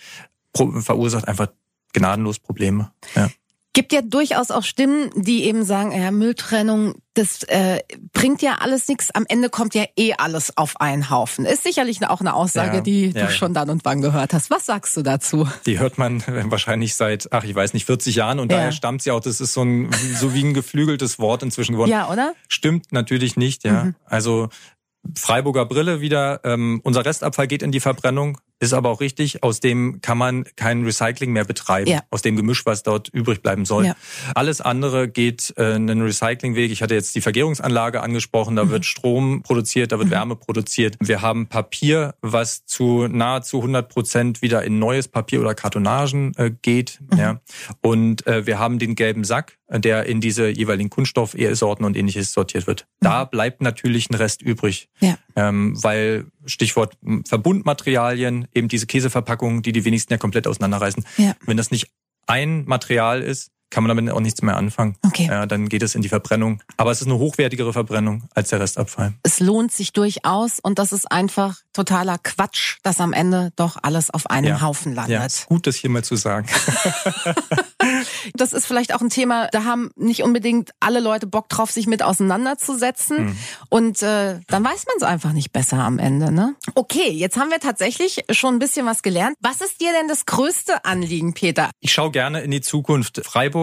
verursacht 0.54 1.28
einfach 1.28 1.48
gnadenlos 1.92 2.38
Probleme. 2.38 2.92
Ja. 3.14 3.30
Gibt 3.72 3.92
ja 3.92 4.02
durchaus 4.02 4.50
auch 4.50 4.64
Stimmen, 4.64 5.10
die 5.14 5.44
eben 5.44 5.64
sagen, 5.64 5.92
ja, 5.92 6.10
Mülltrennung, 6.10 6.96
das 7.14 7.44
äh, 7.44 7.78
bringt 8.12 8.42
ja 8.42 8.56
alles 8.60 8.88
nichts. 8.88 9.12
Am 9.14 9.24
Ende 9.28 9.48
kommt 9.48 9.76
ja 9.76 9.84
eh 9.96 10.14
alles 10.14 10.56
auf 10.56 10.80
einen 10.80 11.08
Haufen. 11.08 11.44
Ist 11.44 11.62
sicherlich 11.62 12.04
auch 12.04 12.20
eine 12.20 12.34
Aussage, 12.34 12.78
Ja, 12.78 12.80
die 12.82 13.10
ja, 13.10 13.26
du 13.26 13.32
schon 13.32 13.54
dann 13.54 13.70
und 13.70 13.84
wann 13.84 14.02
gehört 14.02 14.32
hast. 14.32 14.50
Was 14.50 14.66
sagst 14.66 14.96
du 14.96 15.02
dazu? 15.02 15.48
Die 15.66 15.78
hört 15.78 15.98
man 15.98 16.24
wahrscheinlich 16.50 16.96
seit, 16.96 17.32
ach, 17.32 17.44
ich 17.44 17.54
weiß 17.54 17.72
nicht, 17.74 17.86
40 17.86 18.16
Jahren 18.16 18.40
und 18.40 18.50
daher 18.50 18.72
stammt 18.72 19.02
sie 19.02 19.12
auch. 19.12 19.20
Das 19.20 19.40
ist 19.40 19.52
so 19.52 19.62
ein, 19.62 19.90
so 20.16 20.34
wie 20.34 20.42
ein 20.42 20.52
geflügeltes 20.52 21.20
Wort 21.20 21.44
inzwischen 21.44 21.72
geworden. 21.72 21.90
Ja, 21.90 22.10
oder? 22.10 22.34
Stimmt 22.48 22.90
natürlich 22.90 23.36
nicht, 23.36 23.62
ja. 23.62 23.84
Mhm. 23.84 23.94
Also 24.04 24.48
Freiburger 25.14 25.64
Brille 25.66 26.00
wieder. 26.00 26.40
Ähm, 26.44 26.80
unser 26.82 27.04
Restabfall 27.04 27.46
geht 27.46 27.62
in 27.62 27.72
die 27.72 27.80
Verbrennung, 27.80 28.38
ist 28.60 28.74
aber 28.74 28.90
auch 28.90 29.00
richtig. 29.00 29.42
Aus 29.42 29.60
dem 29.60 30.00
kann 30.02 30.18
man 30.18 30.44
kein 30.54 30.84
Recycling 30.84 31.32
mehr 31.32 31.44
betreiben. 31.44 31.90
Ja. 31.90 32.00
Aus 32.10 32.22
dem 32.22 32.36
Gemisch, 32.36 32.66
was 32.66 32.82
dort 32.82 33.08
übrig 33.08 33.42
bleiben 33.42 33.64
soll. 33.64 33.86
Ja. 33.86 33.96
Alles 34.34 34.60
andere 34.60 35.08
geht 35.08 35.54
äh, 35.56 35.72
einen 35.74 36.02
Recyclingweg. 36.02 36.70
Ich 36.70 36.82
hatte 36.82 36.94
jetzt 36.94 37.14
die 37.14 37.22
Vergärungsanlage 37.22 38.02
angesprochen. 38.02 38.56
Da 38.56 38.68
wird 38.68 38.84
Strom 38.84 39.42
produziert, 39.42 39.92
da 39.92 39.98
wird 39.98 40.10
Wärme 40.10 40.36
produziert. 40.36 40.96
Wir 41.00 41.22
haben 41.22 41.46
Papier, 41.46 42.14
was 42.20 42.66
zu 42.66 43.08
nahezu 43.08 43.58
100 43.58 43.88
Prozent 43.88 44.42
wieder 44.42 44.62
in 44.62 44.78
neues 44.78 45.08
Papier 45.08 45.40
oder 45.40 45.54
Kartonagen 45.54 46.34
äh, 46.36 46.50
geht. 46.50 47.00
Ja. 47.16 47.40
Und 47.80 48.26
äh, 48.26 48.46
wir 48.46 48.58
haben 48.58 48.78
den 48.78 48.94
gelben 48.94 49.24
Sack, 49.24 49.56
der 49.78 50.06
in 50.06 50.20
diese 50.20 50.48
jeweiligen 50.48 50.90
Kunststoff-Sorten 50.90 51.84
und 51.84 51.96
ähnliches 51.96 52.32
sortiert 52.32 52.66
wird. 52.66 52.86
Da 53.00 53.24
bleibt 53.24 53.62
natürlich 53.62 54.10
ein 54.10 54.14
Rest 54.14 54.42
übrig. 54.42 54.88
Ja. 55.00 55.16
Ähm, 55.36 55.80
weil 55.82 56.26
Stichwort 56.44 56.96
Verbundmaterialien, 57.26 58.48
eben 58.54 58.68
diese 58.68 58.86
Käseverpackungen, 58.86 59.62
die 59.62 59.72
die 59.72 59.84
wenigsten 59.84 60.12
ja 60.12 60.18
komplett 60.18 60.46
auseinanderreißen. 60.46 61.04
Ja. 61.18 61.34
Wenn 61.46 61.56
das 61.56 61.70
nicht 61.70 61.88
ein 62.26 62.64
Material 62.64 63.22
ist, 63.22 63.50
kann 63.70 63.82
man 63.84 63.88
damit 63.96 64.12
auch 64.12 64.20
nichts 64.20 64.42
mehr 64.42 64.56
anfangen. 64.56 64.96
Okay. 65.06 65.26
Ja, 65.26 65.46
dann 65.46 65.68
geht 65.68 65.82
es 65.82 65.94
in 65.94 66.02
die 66.02 66.08
Verbrennung. 66.08 66.62
Aber 66.76 66.90
es 66.90 67.00
ist 67.00 67.06
eine 67.06 67.18
hochwertigere 67.18 67.72
Verbrennung 67.72 68.24
als 68.34 68.50
der 68.50 68.60
Restabfall. 68.60 69.14
Es 69.22 69.40
lohnt 69.40 69.72
sich 69.72 69.92
durchaus 69.92 70.58
und 70.60 70.78
das 70.78 70.92
ist 70.92 71.10
einfach 71.10 71.58
totaler 71.72 72.18
Quatsch, 72.18 72.78
dass 72.82 73.00
am 73.00 73.12
Ende 73.12 73.52
doch 73.56 73.76
alles 73.82 74.10
auf 74.10 74.28
einem 74.28 74.48
Ja. 74.48 74.60
Haufen 74.60 74.94
Ja, 74.94 75.02
landet. 75.06 75.26
ist 75.26 75.46
gut, 75.46 75.66
das 75.66 75.76
hier 75.76 75.90
mal 75.90 76.04
zu 76.04 76.16
sagen. 76.16 76.46
Das 78.34 78.52
ist 78.52 78.66
vielleicht 78.66 78.94
auch 78.94 79.00
ein 79.00 79.08
Thema, 79.10 79.48
da 79.48 79.64
haben 79.64 79.90
nicht 79.96 80.22
unbedingt 80.22 80.70
alle 80.80 81.00
Leute 81.00 81.26
Bock 81.26 81.48
drauf, 81.48 81.70
sich 81.70 81.86
mit 81.86 82.02
auseinanderzusetzen. 82.02 83.16
Hm. 83.18 83.36
Und 83.68 84.02
äh, 84.02 84.40
dann 84.46 84.64
weiß 84.64 84.84
man 84.86 84.96
es 84.98 85.02
einfach 85.02 85.32
nicht 85.32 85.52
besser 85.52 85.78
am 85.78 85.98
Ende. 85.98 86.30
Ne? 86.30 86.54
Okay, 86.74 87.10
jetzt 87.10 87.36
haben 87.38 87.50
wir 87.50 87.58
tatsächlich 87.60 88.24
schon 88.30 88.54
ein 88.56 88.58
bisschen 88.58 88.86
was 88.86 89.02
gelernt. 89.02 89.36
Was 89.40 89.60
ist 89.60 89.80
dir 89.80 89.92
denn 89.92 90.08
das 90.08 90.26
größte 90.26 90.84
Anliegen, 90.84 91.32
Peter? 91.34 91.70
Ich 91.80 91.92
schaue 91.92 92.10
gerne 92.10 92.40
in 92.42 92.50
die 92.50 92.60
Zukunft. 92.60 93.22
Freiburg 93.24 93.59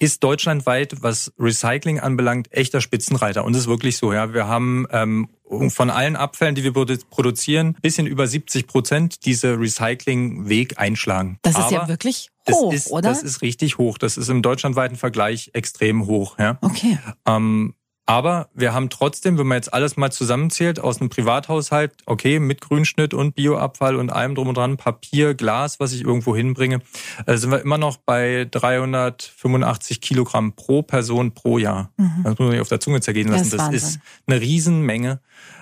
ist 0.00 0.24
deutschlandweit, 0.24 1.02
was 1.02 1.30
Recycling 1.38 2.00
anbelangt, 2.00 2.50
echter 2.52 2.80
Spitzenreiter. 2.80 3.44
Und 3.44 3.54
es 3.54 3.62
ist 3.62 3.68
wirklich 3.68 3.98
so, 3.98 4.14
ja. 4.14 4.32
Wir 4.32 4.48
haben 4.48 4.86
ähm, 4.92 5.28
von 5.68 5.90
allen 5.90 6.16
Abfällen, 6.16 6.54
die 6.54 6.64
wir 6.64 6.72
produ- 6.72 7.04
produzieren, 7.10 7.76
bisschen 7.82 8.06
über 8.06 8.26
70 8.26 8.66
Prozent 8.66 9.26
diese 9.26 9.58
Recycling-Weg 9.60 10.78
einschlagen. 10.78 11.38
Das 11.42 11.52
ist 11.58 11.64
Aber 11.64 11.72
ja 11.72 11.88
wirklich 11.88 12.30
das 12.46 12.56
hoch, 12.56 12.72
ist, 12.72 12.90
oder? 12.90 13.10
Das 13.10 13.22
ist 13.22 13.42
richtig 13.42 13.76
hoch. 13.76 13.98
Das 13.98 14.16
ist 14.16 14.30
im 14.30 14.40
deutschlandweiten 14.40 14.96
Vergleich 14.96 15.50
extrem 15.52 16.06
hoch, 16.06 16.38
ja. 16.38 16.56
okay. 16.62 16.98
Ähm, 17.26 17.74
aber 18.10 18.48
wir 18.54 18.74
haben 18.74 18.90
trotzdem, 18.90 19.38
wenn 19.38 19.46
man 19.46 19.54
jetzt 19.54 19.72
alles 19.72 19.96
mal 19.96 20.10
zusammenzählt, 20.10 20.80
aus 20.80 21.00
einem 21.00 21.10
Privathaushalt, 21.10 21.92
okay, 22.06 22.40
mit 22.40 22.60
Grünschnitt 22.60 23.14
und 23.14 23.36
Bioabfall 23.36 23.94
und 23.94 24.10
allem 24.10 24.34
drum 24.34 24.48
und 24.48 24.56
dran, 24.56 24.76
Papier, 24.76 25.34
Glas, 25.34 25.78
was 25.78 25.92
ich 25.92 26.02
irgendwo 26.02 26.34
hinbringe, 26.34 26.80
äh, 27.26 27.36
sind 27.36 27.52
wir 27.52 27.60
immer 27.60 27.78
noch 27.78 27.98
bei 27.98 28.48
385 28.50 30.00
Kilogramm 30.00 30.54
pro 30.54 30.82
Person 30.82 31.34
pro 31.34 31.58
Jahr. 31.58 31.92
Das 32.24 32.30
muss 32.30 32.38
man 32.40 32.50
sich 32.50 32.60
auf 32.60 32.68
der 32.68 32.80
Zunge 32.80 33.00
zergehen 33.00 33.28
Mhm. 33.28 33.32
Das 33.32 33.42
lassen. 33.42 33.50
Das 33.52 33.60
Wahnsinn. 33.66 33.76
ist 33.76 34.00
eine 34.26 34.40
Riesenmenge. 34.40 35.20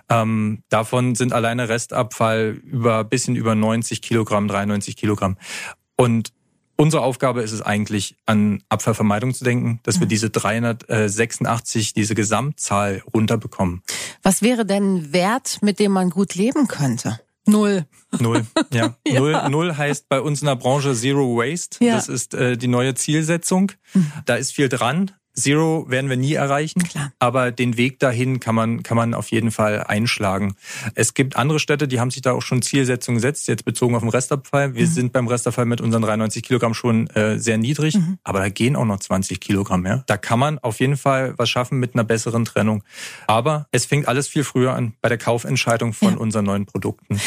Ähm, 0.08 0.62
davon 0.70 1.16
sind 1.16 1.34
alleine 1.34 1.68
Restabfall 1.68 2.58
über 2.64 3.04
bisschen 3.04 3.36
über 3.36 3.54
90 3.56 4.00
Kilogramm, 4.00 4.48
93 4.48 4.96
Kilogramm. 4.96 5.36
Und 5.96 6.32
Unsere 6.80 7.02
Aufgabe 7.02 7.42
ist 7.42 7.50
es 7.50 7.60
eigentlich, 7.60 8.16
an 8.24 8.62
Abfallvermeidung 8.68 9.34
zu 9.34 9.42
denken, 9.42 9.80
dass 9.82 9.98
wir 9.98 10.06
Mhm. 10.06 10.10
diese 10.10 10.30
386, 10.30 11.92
diese 11.92 12.14
Gesamtzahl 12.14 13.02
runterbekommen. 13.12 13.82
Was 14.22 14.42
wäre 14.42 14.64
denn 14.64 14.94
ein 14.98 15.12
Wert, 15.12 15.58
mit 15.60 15.80
dem 15.80 15.90
man 15.92 16.10
gut 16.10 16.36
leben 16.36 16.68
könnte? 16.68 17.20
Null. 17.46 17.86
Null, 18.20 18.46
ja. 18.72 18.94
Null, 19.10 19.48
Null 19.50 19.76
heißt 19.76 20.08
bei 20.08 20.20
uns 20.20 20.40
in 20.42 20.46
der 20.46 20.56
Branche 20.56 20.94
Zero 20.94 21.36
Waste. 21.36 21.84
Ja. 21.84 21.92
Mhm. 21.92 21.96
Das 21.96 22.08
ist 22.08 22.34
äh, 22.34 22.56
die 22.56 22.68
neue 22.68 22.94
Zielsetzung. 22.94 23.72
Da 24.26 24.36
ist 24.36 24.52
viel 24.52 24.68
dran. 24.68 25.10
Zero 25.40 25.86
werden 25.88 26.10
wir 26.10 26.16
nie 26.16 26.34
erreichen, 26.34 26.82
Klar. 26.82 27.12
aber 27.18 27.50
den 27.52 27.76
Weg 27.76 27.98
dahin 27.98 28.40
kann 28.40 28.54
man 28.54 28.82
kann 28.82 28.96
man 28.96 29.14
auf 29.14 29.30
jeden 29.30 29.50
Fall 29.50 29.84
einschlagen. 29.84 30.54
Es 30.94 31.14
gibt 31.14 31.36
andere 31.36 31.58
Städte, 31.58 31.88
die 31.88 32.00
haben 32.00 32.10
sich 32.10 32.22
da 32.22 32.32
auch 32.32 32.42
schon 32.42 32.62
Zielsetzungen 32.62 33.16
gesetzt, 33.18 33.48
jetzt 33.48 33.64
bezogen 33.64 33.94
auf 33.94 34.02
den 34.02 34.10
Restabfall. 34.10 34.68
Mhm. 34.70 34.74
Wir 34.74 34.86
sind 34.86 35.12
beim 35.12 35.26
Restabfall 35.28 35.64
mit 35.66 35.80
unseren 35.80 36.02
93 36.02 36.42
Kilogramm 36.42 36.74
schon 36.74 37.08
äh, 37.10 37.38
sehr 37.38 37.58
niedrig, 37.58 37.94
Mhm. 37.96 38.18
aber 38.24 38.40
da 38.40 38.48
gehen 38.48 38.76
auch 38.76 38.84
noch 38.84 38.98
20 39.00 39.40
Kilogramm 39.40 39.82
mehr. 39.82 40.04
Da 40.06 40.16
kann 40.16 40.38
man 40.38 40.58
auf 40.58 40.80
jeden 40.80 40.96
Fall 40.96 41.34
was 41.36 41.48
schaffen 41.50 41.78
mit 41.78 41.94
einer 41.94 42.04
besseren 42.04 42.44
Trennung. 42.44 42.82
Aber 43.26 43.66
es 43.72 43.86
fängt 43.86 44.08
alles 44.08 44.28
viel 44.28 44.44
früher 44.44 44.74
an 44.74 44.94
bei 45.00 45.08
der 45.08 45.18
Kaufentscheidung 45.18 45.92
von 45.92 46.12
Ja. 46.14 46.18
unseren 46.18 46.44
neuen 46.44 46.66
Produkten. 46.66 47.20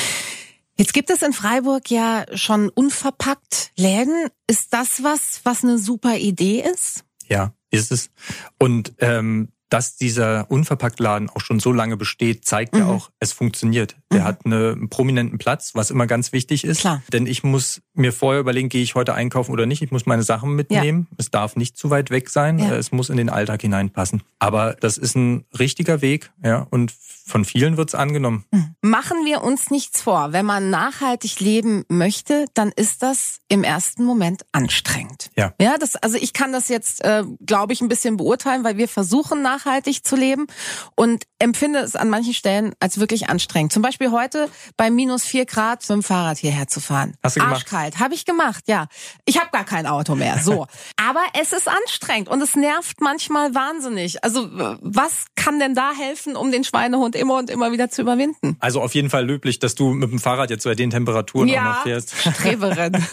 Jetzt 0.78 0.93
gibt 0.93 1.10
es 1.12 1.21
in 1.21 1.34
Freiburg 1.34 1.91
ja 1.91 2.26
schon 2.34 2.69
unverpackt 2.69 3.71
Läden. 3.78 4.28
Ist 4.47 4.74
das 4.74 5.04
was, 5.04 5.41
was 5.43 5.63
eine 5.63 5.78
super 5.78 6.17
Idee 6.17 6.63
ist? 6.74 7.04
Ja, 7.28 7.54
ist 7.71 7.91
es. 7.91 8.12
Und 8.60 8.93
ähm, 8.99 9.49
dass 9.71 9.95
dieser 9.95 10.51
Unverpacktladen 10.51 11.29
auch 11.29 11.39
schon 11.39 11.60
so 11.62 11.71
lange 11.71 11.95
besteht, 11.95 12.43
zeigt 12.45 12.73
mhm. 12.73 12.79
ja 12.79 12.88
auch, 12.88 13.10
es 13.19 13.31
funktioniert. 13.31 13.95
Der 14.12 14.21
mhm. 14.21 14.23
hat 14.25 14.45
einen 14.45 14.89
prominenten 14.89 15.38
Platz, 15.38 15.71
was 15.75 15.91
immer 15.91 16.07
ganz 16.07 16.34
wichtig 16.34 16.65
ist. 16.65 16.81
Klar. 16.81 17.01
Denn 17.13 17.25
ich 17.25 17.43
muss 17.43 17.81
mir 17.93 18.12
vorher 18.12 18.41
überlegen, 18.41 18.67
gehe 18.67 18.84
ich 18.84 18.95
heute 18.95 19.13
einkaufen 19.13 19.51
oder 19.51 19.65
nicht. 19.65 19.81
Ich 19.81 19.91
muss 19.91 20.05
meine 20.05 20.23
Sachen 20.23 20.55
mitnehmen. 20.55 21.07
Ja. 21.10 21.15
Es 21.19 21.31
darf 21.31 21.55
nicht 21.55 21.77
zu 21.77 21.89
weit 21.89 22.10
weg 22.10 22.29
sein. 22.29 22.60
Ja. 22.60 22.75
Es 22.75 22.91
muss 22.91 23.10
in 23.10 23.15
den 23.15 23.29
Alltag 23.29 23.62
hineinpassen. 23.62 24.23
Aber 24.39 24.75
das 24.79 24.97
ist 24.97 25.15
ein 25.15 25.45
richtiger 25.57 26.01
Weg, 26.01 26.31
ja. 26.43 26.67
Und 26.69 26.93
von 27.25 27.45
vielen 27.45 27.77
wird's 27.77 27.95
angenommen. 27.95 28.45
Mhm. 28.51 28.75
Machen 28.81 29.25
wir 29.25 29.41
uns 29.41 29.71
nichts 29.71 30.01
vor. 30.01 30.34
Wenn 30.34 30.45
man 30.45 30.69
nachhaltig 30.69 31.39
leben 31.39 31.86
möchte, 31.88 32.45
dann 32.53 32.73
ist 32.75 33.03
das 33.03 33.39
im 33.47 33.63
ersten 33.63 34.03
Moment 34.03 34.43
anstrengend. 34.51 35.29
Ja. 35.38 35.53
Ja, 35.62 35.77
das, 35.77 35.95
also 35.95 36.17
ich 36.17 36.34
kann 36.34 36.51
das 36.51 36.67
jetzt, 36.67 37.03
äh, 37.03 37.23
glaube 37.45 37.73
ich, 37.73 37.81
ein 37.81 37.88
bisschen 37.88 38.17
beurteilen, 38.17 38.63
weil 38.63 38.77
wir 38.77 38.89
versuchen 38.89 39.41
nachhaltig 39.62 40.04
zu 40.04 40.15
leben 40.15 40.47
und 40.95 41.24
empfinde 41.39 41.80
es 41.80 41.95
an 41.95 42.10
manchen 42.10 42.34
Stellen 42.34 42.74
als 42.80 43.00
wirklich 43.00 43.30
anstrengend. 43.30 43.74
Zum 43.74 43.82
Beispiel 43.82 44.12
heute 44.12 44.50
bei 44.78 44.89
minus 44.89 45.24
vier 45.24 45.45
Grad 45.45 45.82
mit 45.82 45.89
dem 45.89 46.04
Fahrrad 46.04 46.38
hierher 46.38 46.67
zu 46.67 46.80
fahren. 46.80 47.15
Hast 47.24 47.36
du 47.36 47.39
gemacht? 47.39 47.63
Arschkalt. 47.63 48.00
Habe 48.00 48.13
ich 48.13 48.26
gemacht, 48.26 48.65
ja. 48.67 48.88
Ich 49.26 49.39
habe 49.39 49.50
gar 49.52 49.63
kein 49.63 49.88
Auto 49.88 50.15
mehr. 50.15 50.39
So. 50.39 50.67
Aber 50.97 51.21
es 51.39 51.54
ist 51.54 51.67
anstrengend 51.67 52.30
und 52.30 52.41
es 52.41 52.56
nervt 52.56 53.02
manchmal 53.02 53.56
wahnsinnig. 53.56 54.24
Also 54.24 54.50
was 54.82 55.26
kann 55.36 55.60
denn 55.60 55.76
da 55.76 55.91
helfen, 55.93 56.36
um 56.36 56.52
den 56.52 56.63
Schweinehund 56.63 57.15
immer 57.15 57.38
und 57.38 57.50
immer 57.50 57.71
wieder 57.71 57.89
zu 57.89 58.02
überwinden? 58.02 58.58
Also 58.60 58.82
auf 58.82 58.93
jeden 58.93 59.10
Fall 59.10 59.26
löblich, 59.26 59.60
dass 59.60 59.76
du 59.76 59.91
mit 59.91 60.12
dem 60.12 60.19
Fahrrad 60.19 60.50
jetzt 60.50 60.63
bei 60.63 60.76
den 60.76 60.89
Temperaturen 60.89 61.47
ja, 61.47 61.62
auch 61.62 61.76
noch 61.76 61.84
fährst. 61.84 62.13
Streberin. 62.15 63.04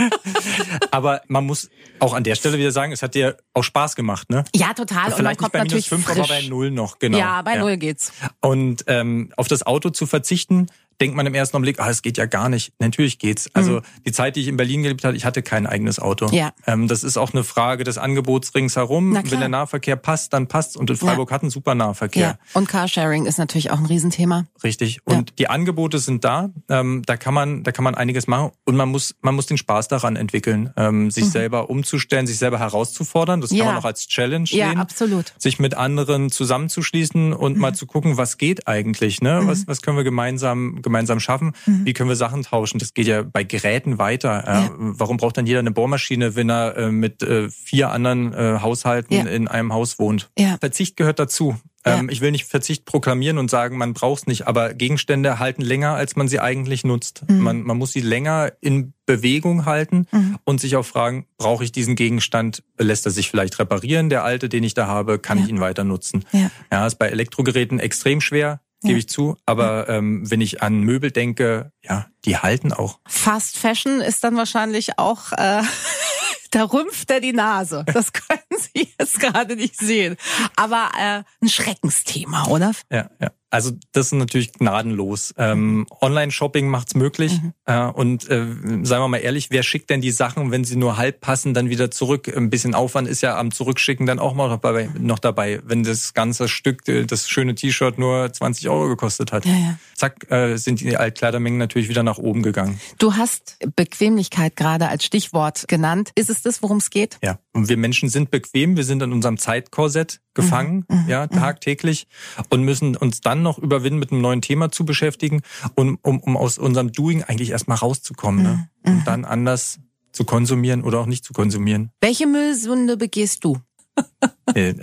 aber 0.90 1.22
man 1.28 1.44
muss 1.44 1.68
auch 2.00 2.14
an 2.14 2.24
der 2.24 2.34
Stelle 2.34 2.58
wieder 2.58 2.70
sagen, 2.70 2.92
es 2.92 3.02
hat 3.02 3.14
dir 3.14 3.36
auch 3.52 3.62
Spaß 3.62 3.96
gemacht, 3.96 4.30
ne? 4.30 4.44
Ja, 4.54 4.72
total. 4.74 5.06
Und, 5.06 5.18
und 5.18 5.24
man 5.24 5.36
kommt 5.36 5.53
bei 5.54 5.60
natürlich 5.60 5.90
minus 5.90 6.06
fünf, 6.06 6.18
aber 6.18 6.28
bei 6.28 6.42
null 6.42 6.70
noch, 6.70 6.98
genau. 6.98 7.18
Ja, 7.18 7.42
bei 7.42 7.54
ja. 7.54 7.60
null 7.60 7.76
geht's. 7.76 8.12
Und 8.40 8.84
ähm, 8.86 9.32
auf 9.36 9.48
das 9.48 9.64
Auto 9.64 9.90
zu 9.90 10.06
verzichten, 10.06 10.66
denkt 11.00 11.16
man 11.16 11.26
im 11.26 11.34
ersten 11.34 11.56
Augenblick, 11.56 11.80
ah, 11.80 11.90
es 11.90 12.02
geht 12.02 12.18
ja 12.18 12.26
gar 12.26 12.48
nicht. 12.48 12.72
Natürlich 12.78 13.18
geht's. 13.18 13.48
Also 13.54 13.72
mhm. 13.72 13.82
die 14.06 14.12
Zeit, 14.12 14.36
die 14.36 14.40
ich 14.40 14.48
in 14.48 14.56
Berlin 14.56 14.82
gelebt 14.82 15.04
habe, 15.04 15.16
ich 15.16 15.24
hatte 15.24 15.42
kein 15.42 15.66
eigenes 15.66 15.98
Auto. 15.98 16.28
Ja. 16.32 16.52
Ähm, 16.66 16.88
das 16.88 17.04
ist 17.04 17.16
auch 17.16 17.32
eine 17.32 17.44
Frage 17.44 17.84
des 17.84 17.98
Angebots 17.98 18.54
ringsherum. 18.54 19.14
Wenn 19.14 19.40
der 19.40 19.48
Nahverkehr 19.48 19.96
passt, 19.96 20.32
dann 20.32 20.46
passt. 20.48 20.76
Und 20.76 20.90
in 20.90 20.96
Freiburg 20.96 21.30
ja. 21.30 21.34
hat 21.34 21.42
einen 21.42 21.50
super 21.50 21.74
Nahverkehr. 21.74 22.22
Ja. 22.22 22.38
Und 22.52 22.68
Carsharing 22.68 23.26
ist 23.26 23.38
natürlich 23.38 23.70
auch 23.70 23.78
ein 23.78 23.86
Riesenthema. 23.86 24.46
Richtig. 24.62 25.00
Und 25.04 25.30
ja. 25.30 25.36
die 25.38 25.48
Angebote 25.48 25.98
sind 25.98 26.24
da. 26.24 26.50
Ähm, 26.68 27.02
da 27.06 27.16
kann 27.16 27.34
man, 27.34 27.62
da 27.62 27.72
kann 27.72 27.84
man 27.84 27.94
einiges 27.94 28.26
machen. 28.26 28.52
Und 28.64 28.76
man 28.76 28.88
muss, 28.88 29.14
man 29.20 29.34
muss 29.34 29.46
den 29.46 29.58
Spaß 29.58 29.88
daran 29.88 30.16
entwickeln, 30.16 30.72
ähm, 30.76 31.10
sich 31.10 31.24
mhm. 31.24 31.30
selber 31.30 31.70
umzustellen, 31.70 32.26
sich 32.26 32.38
selber 32.38 32.58
herauszufordern. 32.58 33.40
Das 33.40 33.50
kann 33.50 33.58
man 33.66 33.76
auch 33.76 33.84
als 33.84 34.06
Challenge 34.08 34.46
sehen. 34.46 34.58
Ja, 34.58 34.72
absolut. 34.72 35.34
Sich 35.38 35.58
mit 35.58 35.74
anderen 35.74 36.30
zusammenzuschließen 36.30 37.32
und 37.32 37.54
mhm. 37.54 37.60
mal 37.60 37.74
zu 37.74 37.86
gucken, 37.86 38.16
was 38.16 38.38
geht 38.38 38.66
eigentlich, 38.68 39.20
ne? 39.20 39.42
Mhm. 39.42 39.48
Was, 39.48 39.66
was 39.66 39.82
können 39.82 39.96
wir 39.96 40.04
gemeinsam, 40.04 40.82
gemeinsam 40.84 41.18
schaffen? 41.18 41.52
Mhm. 41.66 41.84
Wie 41.84 41.92
können 41.92 42.08
wir 42.08 42.16
Sachen 42.16 42.42
tauschen? 42.42 42.78
Das 42.78 42.94
geht 42.94 43.08
ja 43.08 43.22
bei 43.22 43.42
Geräten 43.42 43.98
weiter. 43.98 44.44
Ja. 44.46 44.70
Warum 44.76 45.16
braucht 45.16 45.36
dann 45.36 45.46
jeder 45.46 45.58
eine 45.58 45.72
Bohrmaschine, 45.72 46.36
wenn 46.36 46.48
er 46.48 46.76
äh, 46.76 46.90
mit 46.92 47.22
äh, 47.22 47.50
vier 47.50 47.90
anderen 47.90 48.32
äh, 48.32 48.60
Haushalten 48.60 49.12
ja. 49.14 49.24
in 49.24 49.48
einem 49.48 49.72
Haus 49.72 49.98
wohnt? 49.98 50.30
Ja. 50.38 50.56
Verzicht 50.60 50.96
gehört 50.96 51.18
dazu. 51.18 51.56
Ja. 51.86 51.98
Ähm, 51.98 52.08
ich 52.08 52.20
will 52.20 52.30
nicht 52.30 52.46
Verzicht 52.46 52.84
proklamieren 52.84 53.38
und 53.38 53.50
sagen, 53.50 53.76
man 53.76 53.92
braucht 53.92 54.22
es 54.22 54.26
nicht, 54.26 54.46
aber 54.46 54.72
Gegenstände 54.72 55.38
halten 55.38 55.62
länger, 55.62 55.94
als 55.94 56.16
man 56.16 56.28
sie 56.28 56.40
eigentlich 56.40 56.84
nutzt. 56.84 57.24
Mhm. 57.28 57.40
Man, 57.40 57.62
man 57.62 57.76
muss 57.76 57.92
sie 57.92 58.00
länger 58.00 58.52
in 58.60 58.94
Bewegung 59.06 59.66
halten 59.66 60.06
mhm. 60.10 60.38
und 60.44 60.60
sich 60.60 60.76
auch 60.76 60.86
fragen, 60.86 61.26
brauche 61.36 61.62
ich 61.62 61.72
diesen 61.72 61.94
Gegenstand? 61.94 62.62
Lässt 62.78 63.04
er 63.06 63.12
sich 63.12 63.30
vielleicht 63.30 63.58
reparieren, 63.58 64.08
der 64.08 64.24
alte, 64.24 64.48
den 64.48 64.64
ich 64.64 64.72
da 64.72 64.86
habe? 64.86 65.18
Kann 65.18 65.38
ja. 65.38 65.44
ich 65.44 65.50
ihn 65.50 65.60
weiter 65.60 65.84
nutzen? 65.84 66.24
Ja. 66.32 66.50
ja, 66.72 66.86
ist 66.86 66.98
bei 66.98 67.08
Elektrogeräten 67.08 67.80
extrem 67.80 68.22
schwer 68.22 68.60
gebe 68.82 68.98
ich 68.98 69.08
zu. 69.08 69.36
Aber 69.46 69.88
ähm, 69.88 70.28
wenn 70.30 70.40
ich 70.40 70.62
an 70.62 70.80
Möbel 70.80 71.10
denke, 71.10 71.72
ja, 71.82 72.06
die 72.24 72.36
halten 72.38 72.72
auch. 72.72 73.00
Fast 73.06 73.56
Fashion 73.56 74.00
ist 74.00 74.24
dann 74.24 74.36
wahrscheinlich 74.36 74.98
auch, 74.98 75.32
äh, 75.32 75.62
da 76.50 76.64
rümpft 76.64 77.10
er 77.10 77.20
die 77.20 77.32
Nase. 77.32 77.84
Das 77.92 78.12
können 78.12 78.40
Sie 78.56 78.88
jetzt 78.98 79.20
gerade 79.20 79.56
nicht 79.56 79.76
sehen. 79.76 80.16
Aber 80.56 80.90
äh, 80.98 81.22
ein 81.42 81.48
Schreckensthema, 81.48 82.46
oder? 82.48 82.72
Ja, 82.90 83.10
ja. 83.20 83.30
Also 83.54 83.70
das 83.92 84.06
ist 84.06 84.14
natürlich 84.14 84.52
gnadenlos. 84.52 85.32
Ähm, 85.38 85.86
Online-Shopping 86.00 86.66
macht's 86.66 86.96
möglich. 86.96 87.40
Mhm. 87.40 87.52
Äh, 87.66 87.86
und 87.86 88.28
äh, 88.28 88.46
sagen 88.82 89.04
wir 89.04 89.06
mal 89.06 89.18
ehrlich, 89.18 89.50
wer 89.50 89.62
schickt 89.62 89.90
denn 89.90 90.00
die 90.00 90.10
Sachen, 90.10 90.50
wenn 90.50 90.64
sie 90.64 90.74
nur 90.74 90.96
halb 90.96 91.20
passen, 91.20 91.54
dann 91.54 91.70
wieder 91.70 91.88
zurück? 91.92 92.26
Ein 92.36 92.50
bisschen 92.50 92.74
Aufwand 92.74 93.06
ist 93.06 93.20
ja 93.20 93.38
am 93.38 93.52
Zurückschicken 93.52 94.06
dann 94.06 94.18
auch 94.18 94.34
mal 94.34 94.48
noch 94.48 94.58
dabei. 94.60 94.90
Noch 94.98 95.20
dabei 95.20 95.60
wenn 95.64 95.84
das 95.84 96.14
ganze 96.14 96.48
Stück, 96.48 96.88
äh, 96.88 97.04
das 97.04 97.28
schöne 97.28 97.54
T-Shirt 97.54 97.96
nur 97.96 98.32
20 98.32 98.68
Euro 98.68 98.88
gekostet 98.88 99.30
hat. 99.30 99.44
Ja, 99.46 99.52
ja. 99.52 99.78
Zack, 99.94 100.28
äh, 100.32 100.56
sind 100.56 100.80
die 100.80 100.96
Altkleidermengen 100.96 101.58
natürlich 101.60 101.88
wieder 101.88 102.02
nach 102.02 102.18
oben 102.18 102.42
gegangen. 102.42 102.80
Du 102.98 103.14
hast 103.14 103.56
Bequemlichkeit 103.76 104.56
gerade 104.56 104.88
als 104.88 105.04
Stichwort 105.04 105.68
genannt. 105.68 106.10
Ist 106.16 106.28
es 106.28 106.42
das, 106.42 106.60
worum 106.60 106.78
es 106.78 106.90
geht? 106.90 107.18
Ja, 107.22 107.38
und 107.54 107.68
wir 107.68 107.76
Menschen 107.76 108.08
sind 108.08 108.30
bequem. 108.30 108.76
Wir 108.76 108.84
sind 108.84 109.02
in 109.02 109.12
unserem 109.12 109.38
Zeitkorsett 109.38 110.20
gefangen, 110.34 110.84
mhm. 110.88 111.02
mhm 111.02 111.08
ja, 111.08 111.24
mhm. 111.24 111.36
tagtäglich 111.36 112.06
und 112.50 112.62
müssen 112.64 112.96
uns 112.96 113.20
dann 113.20 113.42
noch 113.42 113.58
überwinden, 113.58 113.98
mit 113.98 114.12
einem 114.12 114.20
neuen 114.20 114.42
Thema 114.42 114.70
zu 114.70 114.84
beschäftigen 114.84 115.40
und 115.74 115.98
um, 116.02 116.20
um 116.20 116.36
aus 116.36 116.58
unserem 116.58 116.92
Doing 116.92 117.22
eigentlich 117.22 117.50
erstmal 117.50 117.78
rauszukommen 117.78 118.42
ne? 118.42 118.68
Mhm. 118.84 118.92
und 118.92 119.06
dann 119.06 119.24
anders 119.24 119.80
zu 120.12 120.24
konsumieren 120.24 120.82
oder 120.82 121.00
auch 121.00 121.06
nicht 121.06 121.24
zu 121.24 121.32
konsumieren. 121.32 121.90
Welche 122.00 122.26
Müllsünde 122.26 122.96
begehst 122.96 123.44
du? 123.44 123.58
Äh, 124.54 124.74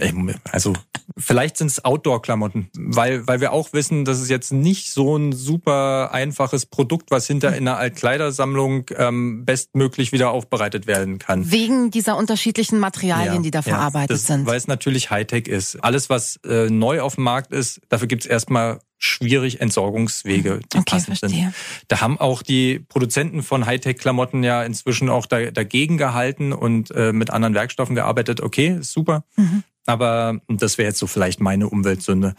also 0.51 0.73
vielleicht 1.17 1.57
sind 1.57 1.67
es 1.67 1.83
Outdoor-Klamotten, 1.83 2.69
weil, 2.77 3.27
weil 3.27 3.41
wir 3.41 3.51
auch 3.51 3.73
wissen, 3.73 4.05
dass 4.05 4.19
es 4.19 4.29
jetzt 4.29 4.51
nicht 4.51 4.91
so 4.91 5.17
ein 5.17 5.33
super 5.33 6.11
einfaches 6.13 6.65
Produkt, 6.65 7.11
was 7.11 7.27
hinter 7.27 7.49
in 7.49 7.67
einer 7.67 7.77
Altkleidersammlung 7.77 8.85
ähm, 8.95 9.45
bestmöglich 9.45 10.11
wieder 10.11 10.31
aufbereitet 10.31 10.87
werden 10.87 11.19
kann. 11.19 11.51
Wegen 11.51 11.91
dieser 11.91 12.17
unterschiedlichen 12.17 12.79
Materialien, 12.79 13.35
ja, 13.35 13.41
die 13.41 13.51
da 13.51 13.61
verarbeitet 13.61 14.09
ja, 14.09 14.15
das, 14.15 14.27
sind. 14.27 14.45
Weil 14.45 14.57
es 14.57 14.67
natürlich 14.67 15.11
Hightech 15.11 15.47
ist. 15.47 15.83
Alles, 15.83 16.09
was 16.09 16.37
äh, 16.45 16.69
neu 16.69 17.01
auf 17.01 17.15
dem 17.15 17.23
Markt 17.23 17.51
ist, 17.51 17.81
dafür 17.89 18.07
gibt 18.07 18.23
es 18.23 18.29
erstmal 18.29 18.79
schwierig 19.01 19.59
Entsorgungswege, 19.61 20.59
die 20.71 20.77
okay, 20.77 20.91
passend 20.91 21.17
verstehe. 21.17 21.29
sind. 21.29 21.55
Da 21.87 22.01
haben 22.01 22.19
auch 22.19 22.43
die 22.43 22.79
Produzenten 22.79 23.41
von 23.41 23.65
Hightech-Klamotten 23.65 24.43
ja 24.43 24.63
inzwischen 24.63 25.09
auch 25.09 25.25
da, 25.25 25.49
dagegen 25.49 25.97
gehalten 25.97 26.53
und 26.53 26.91
äh, 26.91 27.11
mit 27.11 27.31
anderen 27.31 27.55
Werkstoffen 27.55 27.95
gearbeitet. 27.95 28.41
Okay, 28.41 28.77
super. 28.81 29.23
Mhm. 29.35 29.63
Aber 29.87 30.39
das 30.47 30.77
wäre 30.77 30.89
jetzt 30.89 30.99
so 30.99 31.07
vielleicht 31.07 31.39
meine 31.39 31.67
Umweltsünde. 31.67 32.35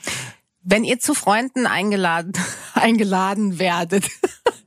Wenn 0.62 0.84
ihr 0.84 1.00
zu 1.00 1.14
Freunden 1.14 1.66
eingeladen, 1.66 2.32
eingeladen 2.74 3.58
werdet, 3.58 4.08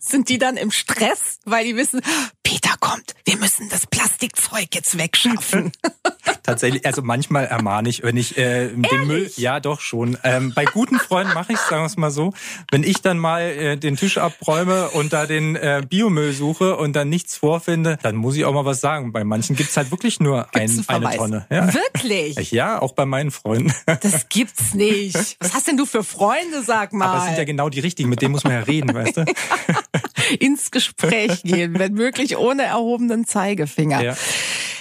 sind 0.07 0.29
die 0.29 0.37
dann 0.37 0.57
im 0.57 0.71
Stress, 0.71 1.39
weil 1.45 1.65
die 1.65 1.75
wissen, 1.75 2.01
Peter 2.43 2.75
kommt, 2.79 3.15
wir 3.25 3.37
müssen 3.37 3.69
das 3.69 3.87
Plastikzeug 3.87 4.67
jetzt 4.73 4.97
wegschaffen. 4.97 5.71
Tatsächlich, 6.43 6.85
also 6.85 7.01
manchmal 7.01 7.45
ermahne 7.45 7.89
ich, 7.89 8.03
wenn 8.03 8.17
ich 8.17 8.37
äh, 8.37 8.67
den 8.67 9.07
Müll, 9.07 9.31
ja 9.35 9.59
doch 9.59 9.81
schon. 9.81 10.17
Ähm, 10.23 10.53
bei 10.53 10.65
guten 10.65 10.99
Freunden 10.99 11.33
mache 11.33 11.53
ich 11.53 11.59
es, 11.59 11.67
sagen 11.67 11.81
wir 11.81 11.87
es 11.87 11.97
mal 11.97 12.11
so. 12.11 12.33
Wenn 12.69 12.83
ich 12.83 13.01
dann 13.01 13.17
mal 13.17 13.41
äh, 13.41 13.77
den 13.77 13.95
Tisch 13.95 14.19
abräume 14.19 14.89
und 14.89 15.11
da 15.11 15.25
den 15.25 15.55
äh, 15.55 15.81
Biomüll 15.87 16.33
suche 16.33 16.77
und 16.77 16.95
dann 16.95 17.09
nichts 17.09 17.35
vorfinde, 17.35 17.97
dann 18.03 18.15
muss 18.15 18.35
ich 18.35 18.45
auch 18.45 18.53
mal 18.53 18.65
was 18.65 18.79
sagen. 18.79 19.11
Bei 19.11 19.23
manchen 19.23 19.55
gibt's 19.55 19.75
halt 19.75 19.89
wirklich 19.89 20.19
nur 20.19 20.53
ein, 20.53 20.83
eine 20.87 21.17
Tonne. 21.17 21.47
Ja. 21.49 21.73
Wirklich? 21.73 22.51
Ja, 22.51 22.79
auch 22.79 22.93
bei 22.93 23.05
meinen 23.05 23.31
Freunden. 23.31 23.73
Das 24.01 24.29
gibt's 24.29 24.75
nicht. 24.75 25.37
Was 25.39 25.53
hast 25.53 25.67
denn 25.67 25.77
du 25.77 25.85
für 25.87 26.03
Freunde, 26.03 26.61
sag 26.63 26.93
mal? 26.93 27.07
Aber 27.07 27.19
es 27.19 27.25
sind 27.25 27.37
ja 27.37 27.43
genau 27.43 27.69
die 27.69 27.79
richtigen, 27.79 28.09
mit 28.09 28.21
denen 28.21 28.33
muss 28.33 28.43
man 28.43 28.53
ja 28.53 28.59
reden, 28.59 28.93
weißt 28.93 29.17
du? 29.17 29.25
Ins 30.39 30.71
Gespräch 30.71 31.43
gehen, 31.43 31.77
wenn 31.77 31.93
möglich 31.93 32.37
ohne 32.37 32.63
erhobenen 32.63 33.25
Zeigefinger. 33.25 34.03
Ja. 34.03 34.17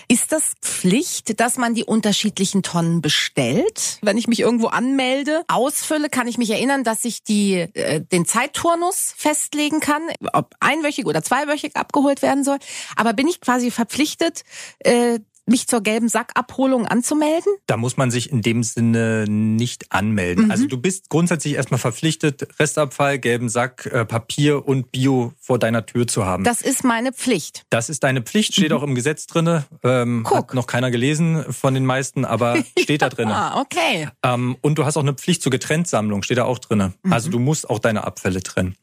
Ist 0.09 0.33
das 0.33 0.53
Pflicht, 0.61 1.41
dass 1.41 1.57
man 1.57 1.75
die 1.75 1.85
unterschiedlichen 1.85 2.63
Tonnen 2.63 3.01
bestellt? 3.01 3.99
Wenn 4.03 4.19
ich 4.19 4.29
mich 4.29 4.41
irgendwo 4.41 4.67
anmelde, 4.67 5.43
ausfülle, 5.49 6.11
kann 6.11 6.29
ich 6.29 6.37
mich 6.37 6.51
erinnern, 6.51 6.85
dass 6.85 7.05
ich 7.05 7.23
die, 7.23 7.55
äh, 7.55 8.01
den 8.01 8.27
Zeitturnus 8.27 9.15
festlegen 9.17 9.81
kann, 9.81 10.03
ob 10.33 10.55
einwöchig 10.61 11.07
oder 11.07 11.23
zweiwöchig 11.23 11.77
abgeholt 11.77 12.21
werden 12.23 12.45
soll. 12.45 12.59
Aber 12.97 13.15
bin 13.15 13.29
ich 13.29 13.41
quasi 13.41 13.71
verpflichtet, 13.71 14.43
äh, 14.81 15.21
mich 15.47 15.67
zur 15.67 15.83
gelben 15.83 16.09
Sackabholung 16.09 16.87
anzumelden? 16.87 17.53
Da 17.67 17.77
muss 17.77 17.97
man 17.97 18.11
sich 18.11 18.31
in 18.31 18.43
dem 18.43 18.63
Sinne 18.63 19.25
nicht 19.29 19.93
anmelden. 19.93 20.47
Mhm. 20.47 20.51
Also 20.51 20.67
du 20.67 20.79
bist 20.79 21.09
grundsätzlich 21.11 21.55
erstmal 21.55 21.79
verpflichtet, 21.79 22.49
Restabfall, 22.59 23.19
gelben 23.19 23.49
Sack, 23.49 23.87
äh, 23.87 24.05
Papier 24.05 24.67
und 24.67 24.93
Bio 24.93 25.33
vor 25.41 25.59
deiner 25.59 25.87
Tür 25.87 26.07
zu 26.07 26.25
haben. 26.25 26.45
Das 26.45 26.63
ist 26.63 26.85
meine 26.85 27.13
Pflicht. 27.13 27.65
Das 27.71 27.89
ist 27.89 28.05
deine 28.05 28.23
Pflicht, 28.23 28.55
steht 28.55 28.71
mhm. 28.71 28.77
auch 28.77 28.83
im 28.83 28.95
Gesetz 28.95 29.27
drinne. 29.27 29.65
Ähm, 29.83 30.27
hat 30.31 30.55
noch 30.55 30.67
keiner 30.67 30.91
gelesen 30.91 31.45
von 31.53 31.75
den 31.75 31.85
meisten, 31.87 32.25
aber 32.25 32.63
steht 32.79 33.03
da 33.03 33.09
drinne. 33.09 33.35
ah, 33.35 33.61
okay. 33.61 34.09
Ähm, 34.23 34.57
und 34.61 34.79
du 34.79 34.85
hast 34.85 34.97
auch 34.97 35.03
eine 35.03 35.15
Pflicht 35.15 35.43
zur 35.43 35.51
Getrenntsammlung, 35.51 36.23
steht 36.23 36.39
da 36.39 36.45
auch 36.45 36.59
drinne. 36.59 36.95
Mhm. 37.03 37.13
Also 37.13 37.31
du 37.31 37.39
musst 37.39 37.69
auch 37.69 37.79
deine 37.79 38.05
Abfälle 38.05 38.43
trennen. 38.43 38.77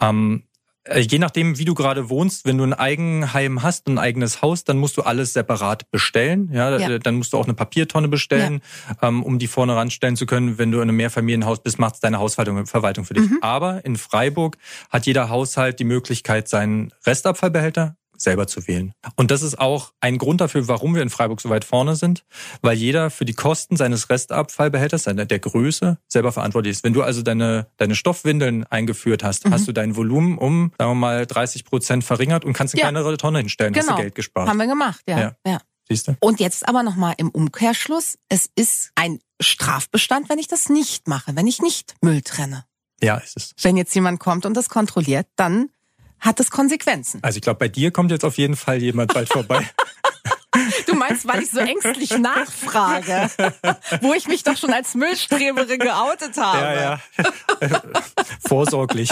Ähm, 0.00 0.42
Äh, 0.53 0.53
je 0.92 1.18
nachdem, 1.18 1.58
wie 1.58 1.64
du 1.64 1.74
gerade 1.74 2.10
wohnst, 2.10 2.44
wenn 2.44 2.58
du 2.58 2.64
ein 2.64 2.74
Eigenheim 2.74 3.62
hast, 3.62 3.88
ein 3.88 3.98
eigenes 3.98 4.42
Haus, 4.42 4.64
dann 4.64 4.76
musst 4.76 4.96
du 4.96 5.02
alles 5.02 5.32
separat 5.32 5.90
bestellen. 5.90 6.50
Ja, 6.52 6.76
ja. 6.76 6.98
dann 6.98 7.14
musst 7.14 7.32
du 7.32 7.38
auch 7.38 7.44
eine 7.44 7.54
Papiertonne 7.54 8.08
bestellen, 8.08 8.60
ja. 9.00 9.08
ähm, 9.08 9.22
um 9.22 9.38
die 9.38 9.46
vorne 9.46 9.74
ranstellen 9.76 10.16
zu 10.16 10.26
können. 10.26 10.58
Wenn 10.58 10.70
du 10.70 10.78
in 10.78 10.82
einem 10.82 10.96
Mehrfamilienhaus 10.96 11.62
bist, 11.62 11.78
macht 11.78 12.02
deine 12.04 12.18
Hausverwaltung 12.18 12.66
Verwaltung 12.66 13.04
für 13.04 13.14
dich. 13.14 13.30
Mhm. 13.30 13.38
Aber 13.40 13.84
in 13.84 13.96
Freiburg 13.96 14.58
hat 14.90 15.06
jeder 15.06 15.28
Haushalt 15.30 15.78
die 15.78 15.84
Möglichkeit, 15.84 16.48
seinen 16.48 16.92
Restabfallbehälter 17.06 17.96
selber 18.24 18.46
zu 18.46 18.66
wählen. 18.66 18.92
Und 19.16 19.30
das 19.30 19.42
ist 19.42 19.58
auch 19.58 19.92
ein 20.00 20.18
Grund 20.18 20.40
dafür, 20.40 20.66
warum 20.68 20.94
wir 20.94 21.02
in 21.02 21.10
Freiburg 21.10 21.40
so 21.40 21.50
weit 21.50 21.64
vorne 21.64 21.96
sind, 21.96 22.24
weil 22.62 22.76
jeder 22.76 23.10
für 23.10 23.24
die 23.24 23.34
Kosten 23.34 23.76
seines 23.76 24.10
Restabfallbehälters, 24.10 25.04
seiner 25.04 25.26
der 25.26 25.38
Größe, 25.38 25.98
selber 26.08 26.32
verantwortlich 26.32 26.72
ist. 26.72 26.84
Wenn 26.84 26.92
du 26.92 27.02
also 27.02 27.22
deine, 27.22 27.68
deine 27.76 27.94
Stoffwindeln 27.94 28.64
eingeführt 28.64 29.22
hast, 29.22 29.46
mhm. 29.46 29.52
hast 29.52 29.68
du 29.68 29.72
dein 29.72 29.96
Volumen 29.96 30.38
um, 30.38 30.72
sagen 30.78 30.90
wir 30.90 30.94
mal, 30.94 31.26
30 31.26 31.64
Prozent 31.64 32.04
verringert 32.04 32.44
und 32.44 32.52
kannst 32.52 32.74
eine 32.74 32.80
ja. 32.80 32.88
kleinere 32.88 33.16
Tonne 33.16 33.38
hinstellen, 33.38 33.72
genau. 33.72 33.82
hast 33.82 33.88
du 33.88 33.94
genau. 33.94 34.02
Geld 34.02 34.14
gespart. 34.14 34.48
Haben 34.48 34.58
wir 34.58 34.66
gemacht, 34.66 35.02
ja. 35.06 35.20
ja. 35.20 35.32
ja. 35.46 35.60
Siehst 35.88 36.08
du? 36.08 36.16
Und 36.20 36.40
jetzt 36.40 36.66
aber 36.66 36.82
nochmal 36.82 37.14
im 37.18 37.28
Umkehrschluss, 37.28 38.16
es 38.28 38.48
ist 38.56 38.90
ein 38.94 39.18
Strafbestand, 39.40 40.30
wenn 40.30 40.38
ich 40.38 40.48
das 40.48 40.68
nicht 40.68 41.08
mache, 41.08 41.36
wenn 41.36 41.46
ich 41.46 41.60
nicht 41.60 41.94
Müll 42.00 42.22
trenne. 42.22 42.64
Ja, 43.02 43.18
ist 43.18 43.36
es. 43.36 43.54
Wenn 43.60 43.76
jetzt 43.76 43.94
jemand 43.94 44.18
kommt 44.18 44.46
und 44.46 44.54
das 44.54 44.68
kontrolliert, 44.68 45.26
dann 45.36 45.68
hat 46.24 46.40
es 46.40 46.50
Konsequenzen. 46.50 47.20
Also 47.22 47.36
ich 47.36 47.42
glaube, 47.42 47.58
bei 47.58 47.68
dir 47.68 47.90
kommt 47.90 48.10
jetzt 48.10 48.24
auf 48.24 48.38
jeden 48.38 48.56
Fall 48.56 48.82
jemand 48.82 49.12
bald 49.12 49.28
vorbei. 49.28 49.68
Du 50.86 50.94
meinst, 50.94 51.26
weil 51.26 51.42
ich 51.42 51.50
so 51.50 51.58
ängstlich 51.58 52.16
nachfrage, 52.18 53.30
wo 54.00 54.14
ich 54.14 54.28
mich 54.28 54.42
doch 54.42 54.56
schon 54.56 54.72
als 54.72 54.94
Müllstreberin 54.94 55.78
geoutet 55.78 56.36
habe. 56.36 56.58
Ja, 56.58 56.74
ja. 56.74 57.00
Vorsorglich. 58.46 59.10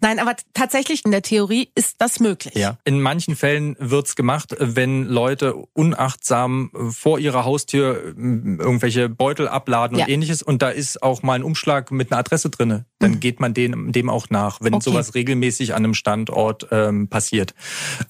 Nein, 0.00 0.18
aber 0.18 0.34
tatsächlich 0.54 1.04
in 1.04 1.10
der 1.10 1.22
Theorie 1.22 1.70
ist 1.74 1.96
das 2.00 2.20
möglich. 2.20 2.54
Ja. 2.54 2.78
In 2.84 3.00
manchen 3.00 3.36
Fällen 3.36 3.76
wird's 3.78 4.16
gemacht, 4.16 4.56
wenn 4.58 5.04
Leute 5.04 5.54
unachtsam 5.54 6.70
vor 6.90 7.18
ihrer 7.18 7.44
Haustür 7.44 8.14
ähm, 8.16 8.58
irgendwelche 8.60 9.08
Beutel 9.08 9.48
abladen 9.48 9.98
ja. 9.98 10.04
und 10.04 10.10
ähnliches 10.10 10.42
und 10.42 10.62
da 10.62 10.70
ist 10.70 11.02
auch 11.02 11.22
mal 11.22 11.34
ein 11.34 11.42
Umschlag 11.42 11.90
mit 11.90 12.10
einer 12.10 12.18
Adresse 12.18 12.50
drinne. 12.50 12.86
Dann 12.98 13.12
mhm. 13.12 13.20
geht 13.20 13.40
man 13.40 13.54
dem, 13.54 13.92
dem 13.92 14.08
auch 14.08 14.30
nach, 14.30 14.60
wenn 14.60 14.74
okay. 14.74 14.84
sowas 14.84 15.14
regelmäßig 15.14 15.74
an 15.74 15.84
einem 15.84 15.94
Standort 15.94 16.68
ähm, 16.70 17.08
passiert. 17.08 17.54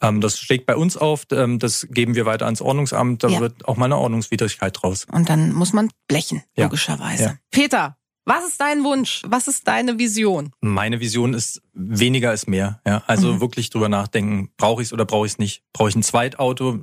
Ähm, 0.01 0.20
das 0.20 0.38
schlägt 0.38 0.66
bei 0.66 0.77
uns 0.77 0.97
auf. 0.97 1.27
Ähm, 1.33 1.59
das 1.59 1.74
das 1.83 1.89
geben 1.91 2.15
wir 2.15 2.27
weiter 2.27 2.45
ans 2.45 2.61
Ordnungsamt, 2.61 3.23
da 3.23 3.29
ja. 3.29 3.41
wird 3.41 3.67
auch 3.67 3.77
mal 3.77 3.87
eine 3.87 3.99
Ordnungswidrigkeit 3.99 4.77
draus. 4.81 5.07
Und 5.11 5.29
dann 5.29 5.53
muss 5.53 5.73
man 5.73 5.91
blechen, 6.09 6.43
ja. 6.57 6.65
logischerweise. 6.65 7.25
Ja. 7.25 7.35
Peter, 7.51 7.97
was 8.27 8.47
ist 8.47 8.61
dein 8.61 8.85
Wunsch? 8.85 9.23
Was 9.27 9.49
ist 9.49 9.69
deine 9.69 9.99
Vision? 9.99 10.53
Meine 10.63 11.01
Vision 11.01 11.35
ist 11.35 11.61
weniger 11.75 12.33
ist 12.33 12.49
mehr. 12.49 12.81
Ja, 12.87 13.03
also 13.07 13.35
mhm. 13.35 13.41
wirklich 13.41 13.69
drüber 13.69 13.89
nachdenken: 13.91 14.51
Brauche 14.57 14.81
ich 14.81 14.89
es 14.89 14.93
oder 14.93 15.05
brauche 15.05 15.27
ich 15.27 15.33
es 15.33 15.39
nicht? 15.39 15.63
Brauche 15.75 15.91
ich 15.91 15.97
ein 15.97 16.03
Zweitauto? 16.03 16.79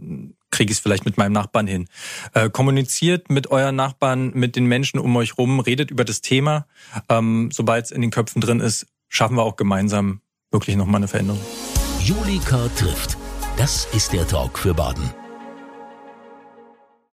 Kriege 0.52 0.72
ich 0.72 0.78
es 0.78 0.80
vielleicht 0.80 1.06
mit 1.06 1.18
meinem 1.18 1.32
Nachbarn 1.32 1.66
hin? 1.66 1.88
Äh, 2.34 2.50
kommuniziert 2.50 3.32
mit 3.32 3.50
euren 3.50 3.76
Nachbarn, 3.76 4.32
mit 4.36 4.56
den 4.56 4.66
Menschen 4.66 5.00
um 5.00 5.16
euch 5.16 5.38
rum, 5.38 5.60
redet 5.62 5.90
über 5.90 6.06
das 6.06 6.22
Thema. 6.22 6.68
Ähm, 7.10 7.50
Sobald 7.52 7.86
es 7.86 7.92
in 7.92 8.02
den 8.02 8.12
Köpfen 8.12 8.42
drin 8.42 8.60
ist, 8.60 8.86
schaffen 9.08 9.36
wir 9.36 9.44
auch 9.44 9.56
gemeinsam 9.56 10.22
wirklich 10.52 10.76
nochmal 10.76 10.98
eine 10.98 11.08
Veränderung. 11.08 11.42
Julika 12.04 12.68
trifft. 12.76 13.18
Das 13.62 13.86
ist 13.94 14.12
der 14.12 14.28
Talk 14.28 14.58
für 14.58 14.74
Baden. 14.74 15.21